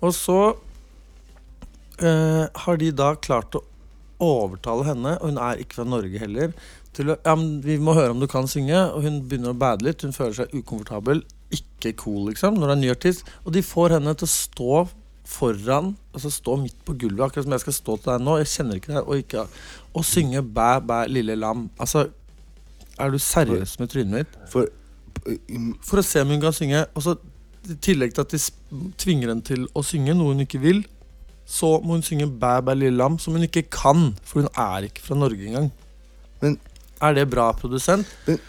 Og 0.00 0.14
så 0.16 0.38
eh, 2.00 2.46
har 2.64 2.80
de 2.80 2.90
da 2.96 3.12
klart 3.20 3.54
å 3.58 3.64
overtale 4.20 4.86
henne, 4.88 5.16
og 5.20 5.32
hun 5.32 5.40
er 5.40 5.60
ikke 5.60 5.80
fra 5.80 5.88
Norge 5.88 6.20
heller, 6.20 6.54
til 6.96 7.12
å 7.12 7.18
Ja, 7.24 7.36
men 7.38 7.60
vi 7.64 7.78
må 7.78 7.94
høre 7.94 8.14
om 8.14 8.22
du 8.22 8.28
kan 8.30 8.48
synge, 8.50 8.78
og 8.90 9.04
hun 9.06 9.22
begynner 9.28 9.54
å 9.54 9.60
bade 9.60 9.86
litt. 9.86 10.02
Hun 10.02 10.16
føler 10.16 10.40
seg 10.40 10.56
ukomfortabel. 10.56 11.22
Ikke 11.54 11.94
cool, 12.00 12.24
liksom, 12.30 12.58
når 12.58 12.72
det 12.72 12.74
er 12.74 12.82
ny 12.82 12.90
artist. 12.94 13.30
Og 13.44 13.54
de 13.54 13.62
får 13.64 13.96
henne 13.96 14.14
til 14.18 14.26
å 14.26 14.32
stå 14.32 14.80
foran, 15.30 15.92
altså 16.14 16.30
stå 16.34 16.56
midt 16.58 16.76
på 16.84 16.94
gulvet, 16.98 17.22
akkurat 17.28 17.44
som 17.46 17.52
jeg 17.54 17.62
skal 17.62 17.76
stå 17.76 17.96
til 18.00 18.10
deg 18.12 18.24
nå. 18.26 18.36
Jeg 18.40 18.48
kjenner 18.50 18.78
ikke 18.80 18.92
deg, 18.96 19.02
og, 19.06 19.18
ikke, 19.22 19.44
og 19.94 20.04
synge 20.08 20.42
Bæ, 20.42 20.68
bæ, 20.88 20.98
lille 21.08 21.36
lam. 21.38 21.68
Altså 21.80 22.08
Er 22.98 23.10
du 23.14 23.18
seriøs 23.18 23.78
med 23.80 23.88
trynet 23.88 24.12
mitt? 24.18 24.38
For 24.50 24.66
For 25.86 26.00
å 26.00 26.04
se 26.06 26.22
om 26.24 26.28
hun 26.32 26.40
kan 26.40 26.52
synge. 26.56 26.84
Og 26.96 27.02
så 27.04 27.14
I 27.70 27.74
tillegg 27.84 28.14
til 28.16 28.24
at 28.24 28.32
de 28.32 28.38
tvinger 28.98 29.28
henne 29.28 29.44
til 29.44 29.66
å 29.76 29.82
synge 29.84 30.14
noe 30.16 30.32
hun 30.34 30.40
ikke 30.46 30.60
vil, 30.62 30.82
så 31.46 31.76
må 31.84 31.96
hun 31.98 32.02
synge 32.06 32.26
Bæ 32.40 32.54
bæ 32.66 32.74
lille 32.78 32.96
lam, 32.96 33.18
som 33.18 33.34
hun 33.36 33.44
ikke 33.46 33.66
kan. 33.70 34.10
For 34.24 34.40
hun 34.42 34.50
er 34.56 34.88
ikke 34.88 35.02
fra 35.06 35.14
Norge 35.18 35.46
engang. 35.46 35.70
Men- 36.42 36.58
Er 37.02 37.14
det 37.14 37.30
bra, 37.30 37.52
produsent? 37.52 38.06
Men- 38.26 38.40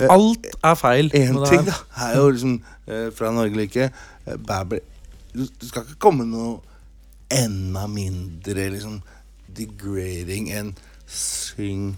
Alt 0.00 0.46
er 0.64 0.74
feil. 0.80 1.10
En 1.14 1.36
ting 1.44 1.66
da 1.66 1.74
er 2.06 2.16
jo 2.16 2.30
liksom 2.30 2.54
fra 3.14 3.30
Norge 3.34 3.54
eller 3.54 3.68
ikke 3.68 3.88
eh, 3.90 4.80
du, 5.30 5.44
du 5.46 5.66
skal 5.68 5.86
ikke 5.86 6.00
komme 6.02 6.26
noe 6.26 6.58
enda 7.30 7.86
mindre 7.90 8.66
liksom 8.74 8.98
degrading 9.54 10.50
enn 10.54 10.72
syng 11.10 11.92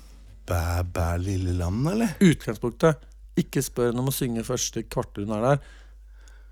bæ, 0.48 0.82
bæ, 0.92 1.16
lille 1.22 1.54
lam, 1.56 1.80
eller? 1.88 2.16
Utgangspunktet. 2.20 3.00
Ikke 3.40 3.62
spør 3.64 3.90
henne 3.90 4.02
om 4.02 4.10
å 4.10 4.14
synge 4.14 4.44
første 4.44 4.84
kvarter 4.84 5.24
hun 5.24 5.36
er 5.36 5.46
der. 5.46 5.62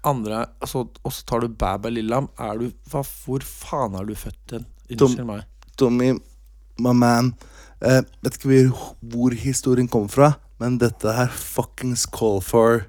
Andre, 0.08 0.44
altså, 0.64 0.86
Og 1.04 1.12
så 1.12 1.24
tar 1.28 1.42
du 1.44 1.48
Bæ 1.48 1.76
bæ 1.76 1.90
lille 1.92 2.08
lam. 2.14 2.28
Er 2.38 2.60
du, 2.60 2.70
hva, 2.92 3.02
hvor 3.04 3.44
faen 3.44 3.96
er 3.98 4.08
du 4.08 4.14
født 4.16 4.56
hen? 4.56 4.68
Unnskyld 4.90 5.28
meg. 5.28 5.44
Tommy, 5.76 6.14
my 6.80 6.92
man 6.96 7.34
eh, 7.80 8.00
Vet 8.24 8.38
ikke 8.38 8.64
hvor 9.12 9.36
historien 9.36 9.88
kommer 9.88 10.08
fra, 10.12 10.32
men 10.60 10.78
dette 10.80 11.12
her 11.16 11.28
fuckings 11.28 12.06
call 12.08 12.40
for 12.44 12.86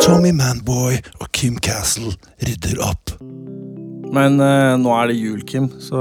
Tommy 0.00 0.30
Manboy 0.32 0.96
og 1.20 1.28
Kim 1.36 1.58
Castle 1.60 2.14
rydder 2.40 2.78
opp. 2.84 3.12
Men 4.16 4.38
eh, 4.40 4.74
nå 4.80 4.92
er 4.96 5.10
det 5.10 5.16
jul, 5.18 5.40
Kim, 5.48 5.66
så 5.82 6.00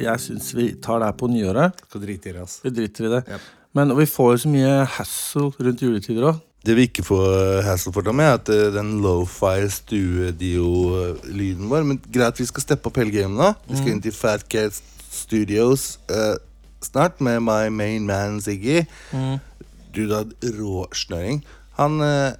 jeg 0.00 0.22
syns 0.22 0.52
vi 0.56 0.70
tar 0.80 1.02
det 1.02 1.10
her 1.10 1.16
på 1.20 1.28
nyåret. 1.28 1.76
Skal 1.88 2.04
drite 2.04 2.30
i 2.30 2.32
det, 2.32 2.40
altså. 2.44 2.62
Vi 2.64 2.70
driter 2.78 3.08
i 3.08 3.12
det. 3.16 3.22
Yep. 3.26 3.48
Men 3.76 3.92
vi 3.98 4.06
får 4.08 4.30
jo 4.32 4.38
så 4.44 4.52
mye 4.52 4.72
hassle 4.96 5.50
rundt 5.58 5.82
juletider 5.84 6.24
òg. 6.30 6.36
Det 6.64 6.74
vi 6.76 6.84
ikke 6.88 7.04
får 7.04 7.62
hassle 7.64 7.92
for, 7.92 8.04
Tommy, 8.04 8.24
er 8.24 8.36
at 8.38 8.48
eh, 8.52 8.72
den 8.74 9.00
lofi 9.04 9.68
studio-lyden 9.72 11.68
vår 11.70 11.82
Men 11.88 12.00
greit, 12.12 12.40
vi 12.40 12.48
skal 12.48 12.64
steppe 12.64 12.90
opp 12.90 12.96
hele 13.00 13.12
gamet 13.14 13.38
nå. 13.40 13.52
Vi 13.68 13.80
skal 13.80 13.92
inn 13.94 14.04
til 14.04 14.16
Fat 14.16 14.44
Cat 14.52 14.76
Studios 15.10 15.98
uh, 16.12 16.36
snart 16.84 17.20
med 17.20 17.40
my 17.44 17.68
main 17.72 18.06
man 18.06 18.40
Ziggy. 18.40 18.84
Du, 19.10 19.49
da, 19.94 20.24
råsnøring. 20.56 21.42
Han 21.78 22.00
uh, 22.04 22.32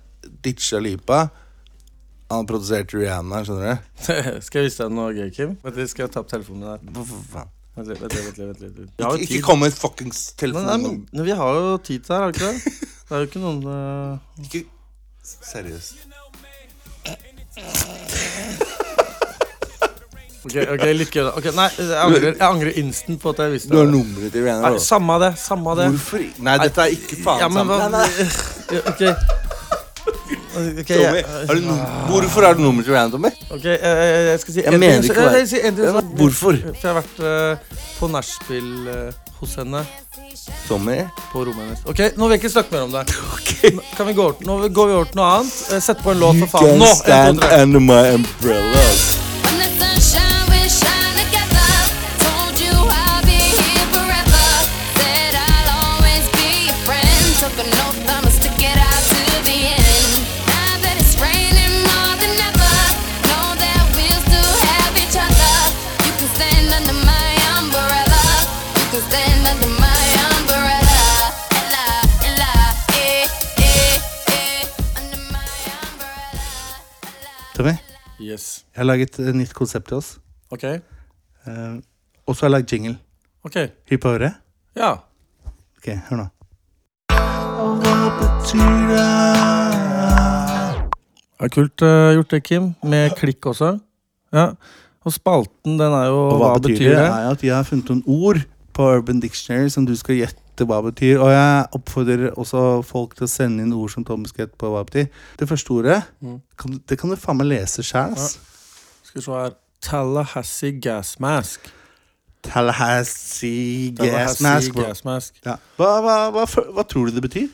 ditcha 0.45 0.78
Lipa. 0.83 1.28
Han 2.30 2.47
produserte 2.47 2.95
Rihanna, 3.00 3.40
skjønner 3.47 3.80
du. 3.80 3.80
skal 4.47 4.61
jeg 4.62 4.69
vise 4.71 4.85
deg 4.85 4.92
noe 4.95 5.11
gøy, 5.16 5.30
Kim? 5.35 5.57
Vent 5.64 5.76
litt, 5.80 5.90
Skal 5.90 6.07
jeg 6.07 6.12
ta 6.14 6.21
opp 6.23 6.28
telefonen 6.30 6.78
din? 6.78 6.92
Hva 6.95 7.02
faen? 7.09 7.50
Vent 7.75 7.88
litt, 7.90 8.00
vent 8.02 8.14
litt, 8.14 8.25
vent 8.26 8.38
litt, 8.38 8.61
vent 8.62 8.78
litt. 8.85 8.92
Vi 8.99 9.04
har 9.07 9.16
jo 9.16 9.23
Ikke, 9.25 9.35
tid. 9.35 9.42
kom 9.47 9.61
med 9.64 9.75
fuckings 9.75 10.21
telefon. 10.38 10.66
nei, 10.69 10.76
men, 10.85 11.00
men 11.11 11.26
vi 11.26 11.35
har 11.40 11.59
jo 11.59 11.76
tid 11.78 12.04
til 12.04 12.12
det 12.12 12.16
her, 12.16 12.23
har 12.23 12.30
vi 12.30 12.38
ikke 12.38 12.52
det? 12.52 12.87
Det 13.11 13.16
er 13.16 13.23
jo 13.25 13.26
ikke 13.26 13.40
noen 13.42 13.59
eh, 13.66 14.45
Ikke 14.47 14.61
Seriøst. 15.26 16.07
Ok, 20.40 20.54
ok, 20.73 20.85
litt 20.97 21.11
gøy 21.12 21.23
da. 21.26 21.32
Ok, 21.37 21.50
Nei, 21.54 21.66
jeg 21.76 21.99
angrer, 22.00 22.30
jeg 22.32 22.40
angrer 22.47 22.78
instant 22.80 23.20
på 23.20 23.28
at 23.35 23.42
jeg 23.44 23.52
visste 23.59 23.68
Du 23.68 23.76
har 23.76 23.85
det. 23.85 23.92
nummeret 23.94 24.32
til 24.32 24.42
Rihanna. 24.47 24.62
Nei, 24.62 24.70
da. 24.78 24.85
Samme 24.87 25.12
av 25.18 25.20
det. 25.26 25.32
Samme 25.38 25.66
av 25.70 25.76
det. 25.82 25.88
Hvorfor? 25.92 26.18
i- 26.25 26.32
Nei, 26.47 26.54
dette 26.62 26.78
er 26.87 26.94
ikke 26.97 27.18
faen 27.25 27.40
Ja, 27.44 27.49
men 27.49 27.66
hva 27.68 27.78
sant. 27.80 27.92
Nei, 27.92 28.00
nei. 28.00 28.30
Ja, 28.73 28.80
Ok. 28.90 29.02
Ok, 30.50 30.88
Tommy, 30.88 31.20
jeg, 31.20 31.25
har 31.47 31.54
du 31.54 31.61
num 31.62 31.78
hvorfor 32.11 32.42
har 32.44 32.54
du 32.54 32.61
nummeret 32.64 32.85
til 32.85 32.92
Rihanna, 32.94 33.11
Tommy? 33.12 33.28
ok, 33.54 33.62
jeg, 33.64 33.78
jeg, 33.80 34.25
jeg 34.30 34.40
skal 34.40 34.54
si 34.54 34.61
Jeg 34.64 34.75
en 34.75 34.80
mener 34.80 35.00
ting. 35.00 35.11
ikke 35.12 35.20
Jeg, 35.20 35.30
jeg, 35.30 35.38
jeg, 35.40 35.49
sier 35.49 35.66
en 35.68 35.76
ting 35.76 35.87
så- 35.87 36.02
hvorfor? 36.18 36.59
For 36.80 36.88
jeg 36.88 36.90
har 36.90 36.97
vært 36.99 37.20
eh, 37.30 37.78
på 38.00 38.09
nachspiel 38.11 38.88
eh, 38.88 39.12
hos 39.40 39.54
henne 39.61 39.85
Tommy? 40.66 40.97
på 41.32 41.44
rommet 41.47 41.62
hennes. 41.68 41.85
Ok, 41.87 42.00
nå 42.16 42.26
vil 42.28 42.35
jeg 42.37 42.42
ikke 42.42 42.52
snakke 42.56 42.73
mer 42.73 42.82
om 42.88 42.92
det. 42.97 43.04
Nå 43.76 43.82
Kan 43.97 44.06
vi 44.11 44.12
gå, 44.18 44.25
over- 44.26 44.44
nå 44.49 44.59
går 44.75 44.87
vi 44.90 44.92
over 44.99 45.04
til 45.12 45.20
noe 45.20 45.30
annet. 45.38 45.62
Eh, 45.73 45.80
Sett 45.80 46.02
på 46.02 46.11
en 46.16 46.18
låt, 46.25 46.35
You 46.40 46.47
for 46.47 46.59
faen. 46.59 46.70
can 46.70 46.78
Nå! 46.78 46.90
En, 46.90 46.97
stand 46.97 47.40
to, 47.40 47.47
tre. 47.47 47.62
under 47.62 47.80
my 47.80 48.02
umbrellas. 48.18 49.30
Yes. 78.31 78.65
jeg 78.75 78.81
har 78.81 78.87
laget 78.87 79.19
et 79.19 79.35
nytt 79.35 79.55
konsept 79.57 79.89
til 79.91 79.97
oss. 79.99 80.19
Ok. 80.55 80.65
Eh, 80.65 81.77
og 82.27 82.37
så 82.37 82.45
har 82.47 82.51
jeg 82.51 82.57
lagd 82.59 82.73
jingle. 82.73 82.97
Ok. 83.45 83.57
Hypp 83.91 84.03
på 84.05 84.09
øret? 84.15 84.35
Ja. 84.77 84.93
Ok, 85.81 85.89
hør 86.11 86.17
nå. 86.21 86.27
Hva 87.11 87.97
betyr 88.21 88.77
det? 88.91 89.07
Det 91.41 91.49
er 91.49 91.53
kult 91.55 91.83
eh, 91.87 92.11
gjort 92.19 92.31
det, 92.35 92.43
Kim. 92.45 92.71
Med 92.85 93.15
klikk 93.21 93.47
også. 93.51 93.79
Ja. 94.37 94.51
Og 95.05 95.15
spalten, 95.17 95.79
den 95.81 95.95
er 95.97 96.07
jo 96.13 96.19
Og 96.29 96.39
hva, 96.43 96.51
betyr 96.61 96.91
det? 96.93 97.07
er 97.09 97.31
at 97.33 97.43
vi 97.43 97.49
har 97.49 97.65
funnet 97.65 97.89
noen 97.89 98.03
ord 98.07 98.43
på 98.77 98.85
Urban 98.99 99.21
Dictionary 99.23 99.71
som 99.73 99.87
du 99.89 99.95
skal 99.97 100.19
gjette 100.21 100.37
hva 100.69 100.81
betyr. 100.85 101.21
Og 101.23 101.31
jeg 101.33 101.67
oppfordrer 101.79 102.31
også 102.35 102.62
folk 102.87 103.17
til 103.19 103.26
å 103.26 103.31
sende 103.31 103.62
inn 103.64 103.73
ord 103.76 103.90
som 103.93 104.05
skal 104.29 104.49
på 104.49 104.71
hva 104.73 104.85
betyr. 104.88 105.09
Det 105.38 105.49
første 105.49 105.71
ordet, 105.76 106.02
Mm. 106.21 106.40
kan, 106.59 106.81
det 106.88 106.99
kan 106.99 107.11
du 107.11 107.17
faen 107.17 107.37
meg 107.38 107.47
lese 107.52 107.83
sjæl, 107.83 108.12
ass. 108.12 108.38
Skal 109.02 109.21
vi 109.21 109.25
se 109.25 109.33
her. 109.33 109.55
Tallahassee 109.81 110.73
gas 110.81 111.19
mask. 111.21 111.61
Tallahassee 112.43 113.90
gas 113.97 114.40
mask. 114.40 114.75
gas 114.75 115.05
mask. 115.05 115.35
Ja. 115.45 115.57
Hva, 115.79 115.90
hva, 116.05 116.17
hva, 116.35 116.45
hva 116.47 116.85
tror 116.88 117.09
du 117.09 117.17
det 117.19 117.25
betyr? 117.25 117.49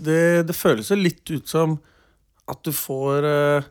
Det, 0.00 0.46
det 0.48 0.56
føles 0.56 0.88
jo 0.90 0.96
litt 0.96 1.28
ut 1.34 1.48
som 1.50 1.78
at 2.48 2.60
du 2.64 2.72
får 2.76 3.24
uh, 3.28 3.66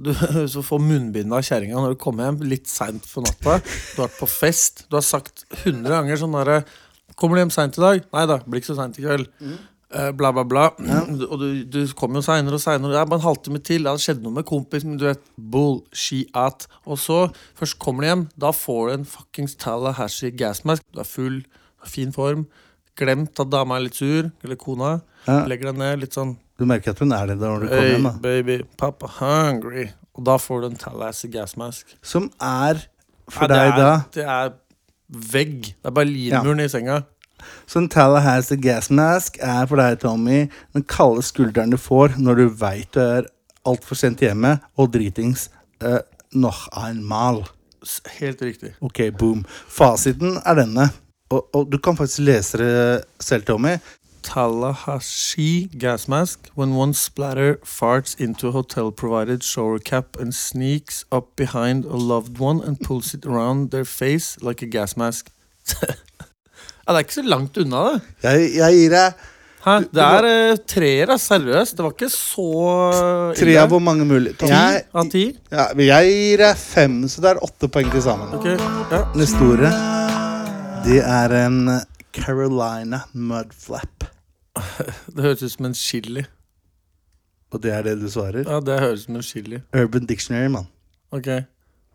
Du 0.00 0.10
så 0.52 0.62
får 0.64 0.80
munnbind 0.82 1.32
av 1.32 1.44
kjerringa 1.46 1.78
når 1.78 1.94
du 1.94 2.00
kommer 2.02 2.26
hjem 2.28 2.40
litt 2.50 2.66
seint 2.70 3.04
på 3.06 3.22
natta. 3.24 3.60
Du 3.62 4.00
har 4.02 4.08
vært 4.08 4.18
på 4.18 4.26
fest. 4.28 4.84
Du 4.90 4.96
har 4.98 5.04
sagt 5.06 5.44
hundre 5.64 5.94
ganger 5.94 6.18
sånn 6.20 6.34
derre 6.34 6.64
'Kommer 7.16 7.36
du 7.36 7.40
hjem 7.44 7.50
seint 7.54 7.78
i 7.78 7.80
dag?' 7.80 8.04
'Nei 8.12 8.26
da, 8.26 8.38
blir 8.38 8.60
ikke 8.60 8.72
så 8.74 8.76
seint 8.76 8.98
i 8.98 9.02
kveld'. 9.02 9.28
Eh, 9.94 10.10
bla, 10.10 10.32
bla, 10.32 10.42
bla. 10.42 10.64
Og 11.30 11.38
du, 11.38 11.64
du 11.64 11.86
kommer 11.94 12.18
jo 12.18 12.22
seinere 12.26 12.54
og 12.58 12.60
seinere. 12.60 12.90
Det 12.90 12.98
er 13.00 13.06
bare 13.06 13.20
en 13.20 13.28
halvtime 13.28 13.60
til. 13.62 13.84
Det 13.84 13.92
hadde 13.92 14.02
skjedd 14.02 14.22
noe 14.24 14.32
med 14.34 14.44
kompisen. 14.48 14.96
Du 14.98 15.04
vet, 15.06 15.20
bullshit. 15.38 16.66
Og 16.86 16.98
så, 16.98 17.18
først 17.54 17.78
kommer 17.78 18.02
du 18.02 18.08
hjem. 18.08 18.24
Da 18.40 18.50
får 18.50 18.88
du 18.88 18.94
en 18.98 19.04
fuckings 19.06 19.54
Tallahassee 19.60 20.32
gasmask. 20.34 20.82
Du 20.94 20.98
er 21.00 21.04
full, 21.08 21.44
fin 21.86 22.12
form. 22.12 22.46
Glemt 22.98 23.38
at 23.42 23.50
dama 23.50 23.76
er 23.78 23.86
litt 23.86 23.94
sur, 23.98 24.30
eller 24.44 24.56
kona. 24.58 24.96
Ja. 25.28 25.44
Legger 25.50 25.70
deg 25.72 25.78
ned, 25.80 26.00
litt 26.04 26.14
sånn 26.14 26.34
Du 26.58 26.66
merker 26.68 26.90
at 26.92 26.98
hun 27.02 27.12
er 27.16 27.26
det 27.26 27.38
da 27.40 27.48
når 27.50 27.60
du 27.64 27.68
kommer 27.68 27.80
Hey, 27.80 27.94
hjem. 27.94 28.02
da 28.04 28.10
baby, 28.22 28.58
papa 28.78 29.08
hungry. 29.20 29.86
Og 30.14 30.24
da 30.28 30.36
får 30.38 30.60
du 30.60 30.66
en 30.68 30.76
Tallahassee 30.76 31.30
gasmask. 31.32 31.94
Som 32.02 32.28
er 32.40 32.82
for 33.28 33.46
Ja, 33.48 33.54
deg 33.54 33.72
er, 33.72 33.78
da 33.78 34.04
Det 34.14 34.24
er 34.26 34.52
vegg. 35.14 35.72
Det 35.74 35.90
er 35.90 35.94
Berlinmuren 35.96 36.64
i 36.64 36.68
senga. 36.70 37.02
Så 37.66 37.80
en 37.80 37.88
Tallahassee 37.92 38.60
gas 38.60 38.90
mask 38.90 39.36
er 39.42 39.66
for 39.68 39.80
deg, 39.80 39.98
Tommy, 40.02 40.46
den 40.76 40.84
kalde 40.88 41.24
skulderen 41.24 41.74
du 41.74 41.78
får 41.80 42.16
når 42.20 42.40
du 42.40 42.46
veit 42.60 42.90
du 42.94 43.02
er 43.02 43.28
altfor 43.68 43.98
sent 43.98 44.22
hjemme 44.24 44.58
og 44.80 44.92
dritings 44.94 45.48
uh, 45.84 46.00
noch 46.32 46.66
einmal. 46.76 47.44
Helt 48.18 48.42
riktig. 48.42 48.74
Ok, 48.80 49.10
boom. 49.18 49.44
Fasiten 49.68 50.38
er 50.44 50.60
denne. 50.62 50.88
Og, 51.32 51.48
og 51.56 51.68
du 51.72 51.78
kan 51.82 51.96
faktisk 51.96 52.24
lese 52.24 52.60
det 52.60 52.74
selv, 53.20 53.44
Tommy. 53.48 53.76
Tallahassee 54.24 55.68
gas 55.78 56.08
mask 56.08 56.48
when 56.54 56.74
one 56.74 56.94
splatter 56.94 57.56
farts 57.62 58.18
into 58.18 58.48
a 58.48 58.52
hotel 58.52 58.90
provided 58.90 59.42
shower 59.44 59.78
cap 59.78 60.16
and 60.18 60.34
sneaks 60.34 61.04
up 61.12 61.36
behind 61.36 61.84
a 61.84 61.96
loved 61.96 62.38
one 62.40 62.60
and 62.64 62.80
pulls 62.80 63.12
it 63.14 63.26
around 63.26 63.70
their 63.70 63.84
face 63.84 64.36
like 64.42 64.62
a 64.62 64.66
gas 64.66 64.96
mask. 64.96 65.30
ja, 65.82 66.88
det 66.88 66.96
er 66.96 67.04
ikke 67.04 67.20
så 67.20 67.22
langt 67.28 67.56
unna, 67.60 67.84
det. 67.92 68.00
Jeg, 68.24 68.50
jeg 68.56 68.80
gir 68.80 68.96
deg 68.96 69.22
Hæ? 69.64 69.74
Det 69.96 70.02
er 70.04 70.26
uh, 70.28 70.58
treer, 70.68 71.08
da. 71.08 71.14
Seriøst. 71.16 71.76
Det 71.78 71.84
var 71.86 71.94
ikke 71.94 72.10
så 72.12 72.48
ille. 72.92 73.36
tre 73.38 73.54
av 73.62 73.70
hvor 73.72 73.80
mange 73.80 74.04
mulig. 74.04 74.34
Ti 74.40 74.50
Jeg, 74.50 74.82
av 74.92 75.08
ti. 75.12 75.22
ja, 75.52 75.70
jeg 75.80 76.10
gir 76.18 76.42
deg 76.44 76.58
fem, 76.60 76.98
så 77.08 77.24
det 77.24 77.30
er 77.32 77.40
åtte 77.46 77.70
poeng 77.72 77.88
til 77.94 78.04
sammen. 78.04 78.34
Okay. 78.36 78.58
ja. 78.92 79.00
Neste 79.16 79.40
ordet, 79.46 79.72
det 80.84 81.00
er 81.00 81.36
en 81.46 81.62
Carolina 82.12 83.06
mudflap. 83.16 84.04
Det 84.54 85.24
høres 85.24 85.42
ut 85.42 85.52
som 85.52 85.66
en 85.70 85.74
chili. 85.74 86.24
Og 87.54 87.62
det 87.62 87.72
er 87.74 87.82
det 87.86 87.96
du 88.00 88.06
svarer? 88.10 88.44
Ja, 88.46 88.60
det 88.62 88.78
høres 88.80 89.04
ut 89.04 89.08
som 89.08 89.18
en 89.18 89.26
chili. 89.26 89.60
Urban 89.74 90.06
Dictionary, 90.06 90.48
mann. 90.50 90.68
Ok. 91.14 91.28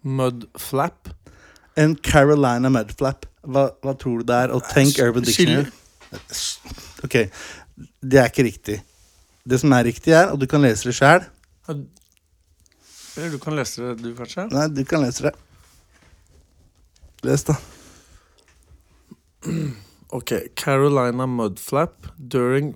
Mudflap? 0.03 1.09
En 1.79 1.95
Carolina 1.95 2.69
mudflap 2.71 3.25
Hva, 3.43 3.69
hva 3.83 3.93
tror 3.99 4.21
du 4.21 4.27
det 4.27 4.35
er? 4.35 4.53
Og 4.55 4.63
tenk 4.71 4.99
Urban 4.99 5.25
Chili. 5.27 5.63
Dictionary. 5.63 5.75
Ok, 7.03 7.15
det 8.03 8.19
er 8.19 8.31
ikke 8.31 8.43
riktig. 8.47 8.79
Det 9.49 9.59
som 9.61 9.71
er 9.71 9.85
riktig, 9.87 10.11
er, 10.13 10.33
og 10.33 10.41
du 10.41 10.47
kan 10.49 10.61
lese 10.61 10.89
det 10.89 10.95
sjæl. 10.97 11.23
Eller 11.69 13.31
du 13.31 13.39
kan 13.41 13.55
lese 13.55 13.83
det, 13.83 13.93
du, 14.03 14.09
kanskje? 14.17 14.47
Nei, 14.51 14.67
du 14.73 14.83
kan 14.87 15.03
lese 15.03 15.29
det. 15.29 15.35
Les, 17.23 17.43
da. 17.47 17.55
Ok, 20.09 20.33
Carolina 20.55 21.27
Mudflap 21.29 22.07
during 22.17 22.73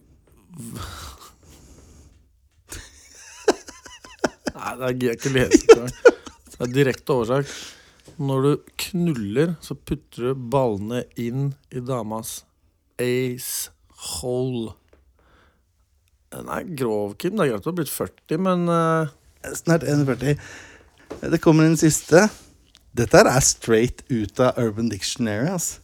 Nei, 4.53 4.73
det 4.77 4.91
gidder 4.93 5.07
jeg 5.07 5.17
ikke 5.17 5.31
lese 5.33 5.57
engang. 5.73 5.95
Det 6.45 6.59
er 6.61 6.69
direkte 6.75 7.15
oversak. 7.15 7.49
Når 8.21 8.45
du 8.45 8.51
knuller, 8.85 9.55
så 9.65 9.73
putter 9.75 10.29
du 10.29 10.45
ballene 10.53 11.01
inn 11.19 11.49
i 11.73 11.81
damas 11.81 12.43
ace 13.01 13.73
hole. 14.13 14.75
Den 16.33 16.49
er 16.53 16.69
grov, 16.77 17.17
Kim. 17.17 17.35
Det 17.37 17.47
er 17.47 17.53
greit 17.55 17.65
du 17.65 17.71
har 17.71 17.79
blitt 17.81 17.93
40, 17.93 18.39
men 18.45 18.69
uh... 18.69 19.11
Snart 19.57 19.83
41. 19.83 20.37
Det 21.33 21.41
kommer 21.43 21.67
en 21.67 21.79
siste. 21.81 22.27
Dette 22.95 23.25
er 23.25 23.43
straight 23.43 24.05
ut 24.13 24.39
av 24.39 24.61
Urban 24.61 24.93
Dictionary. 24.93 25.49
Altså. 25.51 25.82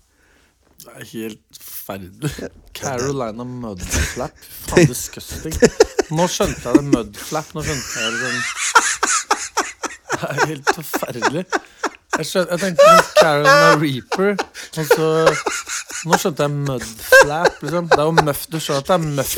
Det 0.90 1.02
er 1.02 1.10
helt 1.14 1.60
forferdelig. 1.62 2.50
Carolina 2.74 3.44
Mudflap. 3.44 4.32
Faen, 4.68 4.88
disgusting. 4.90 5.56
Nå 6.16 6.26
skjønte 6.32 6.64
jeg 6.66 6.80
det. 6.80 6.86
Mudflap. 6.90 7.52
Nå 7.56 7.64
skjønte 7.66 8.04
jeg 8.04 8.12
det 8.14 8.32
Det 10.10 10.30
er 10.30 10.48
helt 10.50 10.74
forferdelig. 10.76 11.46
Jeg, 12.18 12.26
skjønte, 12.26 12.52
jeg 12.52 12.60
tenkte 12.64 12.88
Carolina 13.20 13.76
Reaper, 13.80 14.32
og 14.80 14.90
så 14.90 15.10
Nå 16.10 16.18
skjønte 16.20 16.46
jeg 16.46 16.56
mudflap, 16.56 17.56
liksom. 17.64 17.88
Det 17.92 18.00
er 18.00 18.06
jo 18.08 18.14
muff. 18.24 18.46
Du 18.48 18.60
skjønner 18.64 18.84
at 18.86 18.90
det 18.90 18.96
er 18.96 19.04
muff, 19.20 19.34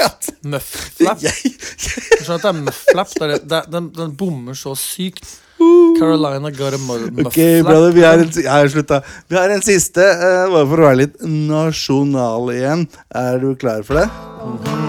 mufflap? 0.53 1.22
Du 1.22 2.22
skjønner 2.22 2.36
at 2.36 2.43
det 2.46 2.51
er 2.51 2.60
mufflap? 2.67 3.15
Den, 3.74 3.88
den 3.98 4.13
bommer 4.17 4.58
så 4.58 4.75
sykt. 4.77 5.25
Carolina 5.99 6.51
got 6.51 6.73
a 6.73 6.77
muffler. 6.77 7.25
ok, 7.25 7.63
brother, 7.67 7.91
vi 7.91 8.01
har 8.01 8.19
en. 8.19 8.29
Vi 9.27 9.35
har 9.37 9.49
en 9.49 9.61
siste, 9.61 10.01
uh, 10.01 10.49
bare 10.51 10.67
for 10.67 10.81
å 10.81 10.87
være 10.89 10.99
litt 11.03 11.19
nasjonal 11.25 12.53
igjen. 12.55 12.87
Er 13.13 13.41
du 13.43 13.51
klar 13.55 13.83
for 13.87 14.01
det? 14.01 14.07
Ok. 14.41 14.81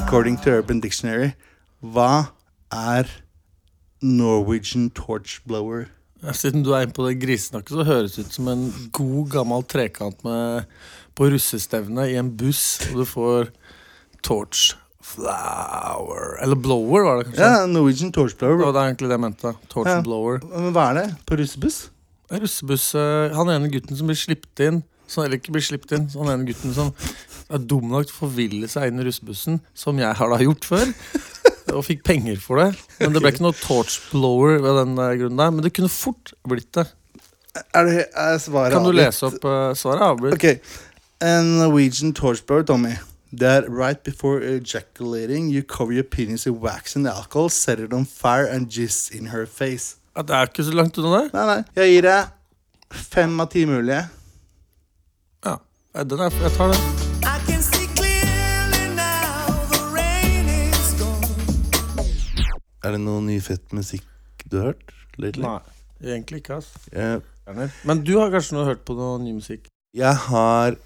According 0.00 0.36
to 0.42 0.50
Urban 0.50 0.80
Dictionary, 0.80 1.32
hva 1.82 2.30
er 2.72 3.10
Norwegian 4.02 4.90
torch 4.90 5.40
blower? 5.46 5.88
Siden 6.36 6.64
du 6.64 6.74
er 6.74 6.84
inne 6.84 6.94
på 6.96 7.06
det 7.06 7.18
grisesnakket, 7.22 7.72
så 7.72 7.86
høres 7.88 8.16
det 8.16 8.26
ut 8.28 8.36
som 8.36 8.48
en 8.52 8.66
god, 8.92 9.30
gammel 9.32 9.64
trekant 9.64 10.20
med, 10.26 10.68
på 11.16 11.30
russestevne 11.32 12.04
i 12.12 12.18
en 12.20 12.30
buss, 12.36 12.80
og 12.90 13.00
du 13.00 13.06
får 13.08 13.50
torch 14.26 14.74
flower 15.10 16.36
Eller 16.42 16.58
blower, 16.58 17.04
var 17.06 17.20
det 17.20 17.30
kanskje? 17.30 17.48
Ja, 17.48 17.66
Norwegian 17.70 18.12
torch 18.14 18.36
Det 18.38 18.50
var 18.60 18.72
det 18.76 18.84
egentlig 18.88 19.08
det 19.10 19.16
jeg 19.16 19.24
mente. 19.26 19.54
Torch 19.72 19.90
Ja. 19.90 20.00
blower. 20.06 20.40
Men 20.52 20.72
hva 20.76 20.90
er 20.90 20.94
det? 21.00 21.06
På 21.26 21.38
russebuss? 21.40 21.80
Russebuss 22.30 22.94
eh, 22.94 23.34
Han 23.36 23.50
ene 23.52 23.70
gutten 23.72 23.96
som 23.98 24.06
blir 24.10 24.18
sluppet 24.18 24.64
inn 24.68 24.82
som, 25.10 25.24
Eller 25.24 25.40
ikke 25.40 25.54
blir 25.56 25.64
sluppet 25.66 25.96
inn 25.98 26.08
så 26.12 26.22
Han 26.22 26.32
ene 26.34 26.46
gutten 26.48 26.74
som 26.76 26.92
er 27.50 27.58
dum 27.66 27.88
nok 27.90 28.06
til 28.06 28.14
å 28.14 28.20
forville 28.28 28.68
seg 28.70 28.92
inn 28.92 29.00
i 29.02 29.04
russebussen, 29.08 29.56
som 29.74 29.98
jeg 29.98 30.14
har 30.14 30.28
da 30.30 30.36
gjort 30.38 30.68
før. 30.68 30.92
Og 31.74 31.82
fikk 31.82 32.04
penger 32.06 32.36
for 32.38 32.60
det. 32.62 32.68
Men 33.00 33.16
det 33.16 33.22
ble 33.24 33.32
ikke 33.34 33.42
noe 33.42 33.58
torch 33.58 33.96
blower 34.12 34.60
ved 34.62 34.78
den 34.78 34.92
grunnen 34.94 35.40
der. 35.42 35.50
Men 35.56 35.66
det 35.66 35.72
kunne 35.74 35.90
fort 35.90 36.30
blitt 36.46 36.70
det. 36.78 36.84
Er 37.74 37.88
det 37.88 38.04
er 38.14 38.38
svaret 38.38 38.70
Kan 38.76 38.86
du 38.86 38.92
lese 38.94 39.26
opp 39.26 39.42
uh, 39.42 39.72
svaret? 39.74 40.04
Avbryt. 40.12 40.36
Ok, 40.38 40.78
A 41.26 41.32
Norwegian 41.42 42.14
torch 42.14 42.44
blower, 42.46 42.62
Tommy. 43.30 43.46
er 43.46 43.68
right 43.70 44.02
before 44.04 44.40
ejaculating, 44.42 45.50
you 45.50 45.62
cover 45.62 45.92
your 45.92 46.04
penis 46.04 46.46
in 46.46 46.60
wax 46.60 46.96
and 46.96 47.06
alcohol, 47.06 47.48
set 47.48 47.78
it 47.78 47.92
on 47.92 48.04
fire 48.06 48.46
and 48.46 48.68
jizz 48.68 49.10
in 49.14 49.26
her 49.26 49.46
face. 49.46 49.96
Ja, 50.16 50.22
det 50.22 50.30
er 50.34 50.46
ikke 50.50 50.64
så 50.64 50.72
langt 50.74 50.98
unna 50.98 51.20
det. 51.22 51.32
Nei, 51.32 51.44
nei, 51.46 51.64
jeg 51.76 51.92
gir 51.94 52.02
deg 52.02 52.96
fem 53.10 53.40
av 53.40 53.50
ti 53.52 53.64
mulige. 53.70 54.02
Ja, 55.46 55.56
den 56.04 56.20
er, 56.20 56.30
jeg 56.42 56.52
tar 56.56 56.72
den. 56.72 56.82
I 57.22 57.38
can 57.46 57.62
see 57.62 57.86
clearly 57.96 58.94
now 58.94 59.46
the 59.70 59.80
rain 59.94 60.48
is 60.50 60.92
gone. 60.98 62.44
Er 62.84 62.96
det 62.96 63.00
noe 63.04 63.22
ny 63.22 63.38
fett 63.42 63.72
musikk 63.76 64.04
du 64.50 64.58
har 64.58 64.72
hørt? 64.72 64.90
lately? 65.20 65.42
Nei, 65.44 65.58
egentlig 66.14 66.38
ikke. 66.42 66.56
ass 66.60 66.70
Jeg, 66.92 67.20
Men 67.84 68.02
du 68.06 68.14
har 68.18 68.30
kanskje 68.32 68.54
nå 68.56 68.64
hørt 68.64 68.84
på 68.88 68.94
noe 68.98 69.18
ny 69.22 69.32
musikk? 69.38 69.66
jeg 69.94 70.14
har 70.28 70.76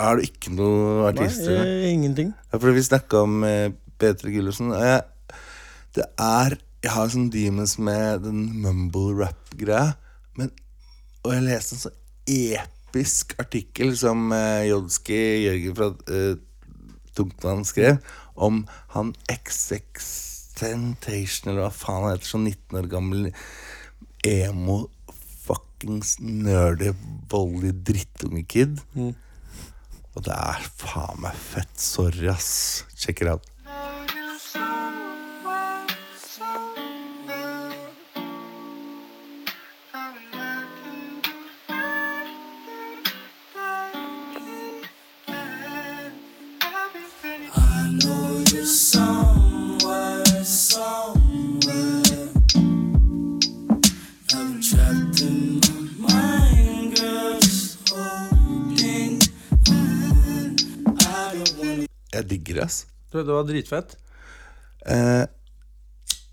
Har 0.00 0.16
du 0.16 0.24
ikke 0.24 0.52
noe 0.54 1.02
Nei, 1.02 1.10
artister? 1.12 1.60
eh, 1.60 1.90
ingenting. 1.92 2.32
Ja, 2.50 2.58
for 2.58 2.72
vi 2.72 2.82
snakka 2.86 3.24
om 3.26 3.42
eh, 3.44 3.70
Petre 4.00 4.32
Gullersen. 4.32 4.72
Jeg, 4.72 5.02
det 5.96 6.06
er 6.16 6.56
Jeg 6.80 6.94
har 6.94 7.10
sånn 7.12 7.26
demons 7.28 7.74
med 7.76 8.22
den 8.24 8.46
mumble 8.62 9.12
rap-greia. 9.18 9.90
Men 10.38 10.48
Og 11.26 11.34
jeg 11.34 11.44
leste 11.44 11.76
en 11.76 11.82
så 11.82 11.90
episk 12.30 13.34
artikkel 13.42 13.92
som 14.00 14.30
eh, 14.32 14.70
Jodski 14.70 15.18
Jørgen 15.44 15.76
fra 15.76 15.90
eh, 16.08 16.38
Tungtvann 17.16 17.66
skrev, 17.68 17.98
om 18.40 18.62
han 18.94 19.12
XX 19.28 20.08
Tentation, 20.56 21.50
eller 21.50 21.66
hva 21.66 21.72
faen 21.72 22.04
han 22.06 22.14
heter, 22.14 22.28
sånn 22.30 22.46
19 22.48 22.78
år 22.80 22.88
gammel 22.92 23.28
emo 24.28 24.78
fuckings 25.44 26.18
nerdy, 26.20 26.92
voldelig 27.32 27.74
drittunge-kid. 27.88 28.80
Og 30.20 30.26
det 30.26 30.34
er 30.36 30.64
faen 30.76 31.22
meg 31.24 31.32
fett. 31.32 31.80
Sorry, 31.80 32.28
ass. 32.28 32.84
Check 32.94 33.22
it 33.22 33.28
out. 33.28 33.46
I 47.52 47.98
know 48.04 48.29
digger 62.50 62.66
ass. 62.66 62.84
Du, 63.12 63.20
det 63.22 63.30
var 63.30 63.46
dritfett. 63.46 63.96
Eh, 64.86 65.24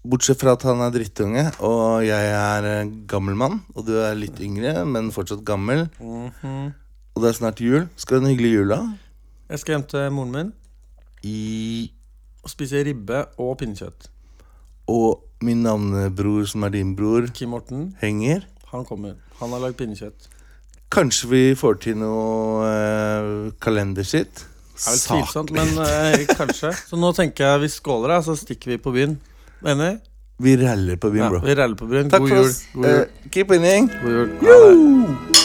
bortsett 0.07 0.39
fra 0.39 0.53
at 0.57 0.63
han 0.67 0.81
er 0.85 0.93
drittunge, 0.93 1.43
og 1.65 2.05
jeg 2.05 2.31
er 2.33 2.67
eh, 2.69 2.91
gammel 3.09 3.37
mann, 3.37 3.59
og 3.75 3.85
du 3.87 3.97
er 4.01 4.17
litt 4.17 4.39
yngre, 4.41 4.85
men 4.87 5.11
fortsatt 5.13 5.45
gammel. 5.45 5.87
Og 6.01 7.23
det 7.23 7.31
er 7.31 7.37
snart 7.37 7.61
jul. 7.61 7.87
Skal 7.97 8.17
du 8.17 8.21
ha 8.21 8.27
en 8.27 8.33
hyggelig 8.33 8.53
jul, 8.53 8.73
da? 8.73 8.81
Jeg 9.49 9.61
skal 9.63 9.77
hjem 9.77 9.87
til 9.89 10.09
moren 10.13 10.33
min 10.35 10.49
I 11.23 11.37
og 12.43 12.51
spise 12.51 12.83
ribbe 12.85 13.25
og 13.41 13.57
pinnekjøtt. 13.59 14.09
Og 14.91 15.23
min 15.43 15.63
navnebror, 15.65 16.45
som 16.47 16.63
er 16.63 16.75
din 16.77 16.93
bror, 16.95 17.27
Kim 17.33 17.51
Morten, 17.51 17.89
henger. 18.01 18.45
han 18.71 18.85
kommer. 18.85 19.15
Han 19.39 19.51
har 19.51 19.59
lagd 19.63 19.77
pinnekjøtt. 19.79 20.29
Kanskje 20.91 21.29
vi 21.31 21.41
får 21.59 21.81
til 21.83 21.97
noe 21.99 22.63
eh, 22.69 23.51
kalenderskitt? 23.59 24.45
Det 24.77 24.85
er 24.85 24.93
vel 24.93 25.01
tvilsomt, 25.07 25.51
men 25.57 25.71
eh, 25.83 26.27
kanskje. 26.37 26.69
Så 26.91 26.99
nå 27.01 27.09
tenker 27.17 27.47
jeg 27.49 27.63
vi 27.65 27.69
skåler, 27.73 28.13
da, 28.13 28.19
så 28.21 28.35
stikker 28.37 28.75
vi 28.75 28.77
på 28.77 28.93
byen. 28.93 29.17
Enig? 29.65 29.95
Vi 30.39 30.53
raller 30.61 30.99
på 31.01 31.09
byen, 31.09 31.23
Ja, 31.23 31.29
bro. 31.33 31.39
vi 31.41 31.55
raller 31.57 31.75
på 31.79 31.87
byen. 31.89 32.11
Takk 32.13 32.21
God 32.21 32.29
for 32.29 32.37
jul. 32.37 32.49
oss. 32.51 32.59
God 32.75 32.85
jul. 32.85 32.99
Eh, 33.01 33.29
keep 33.33 33.49
winning. 33.55 33.89
God 34.03 34.11
jul. 34.13 34.29
Ha 34.45 34.59
det. 34.67 35.36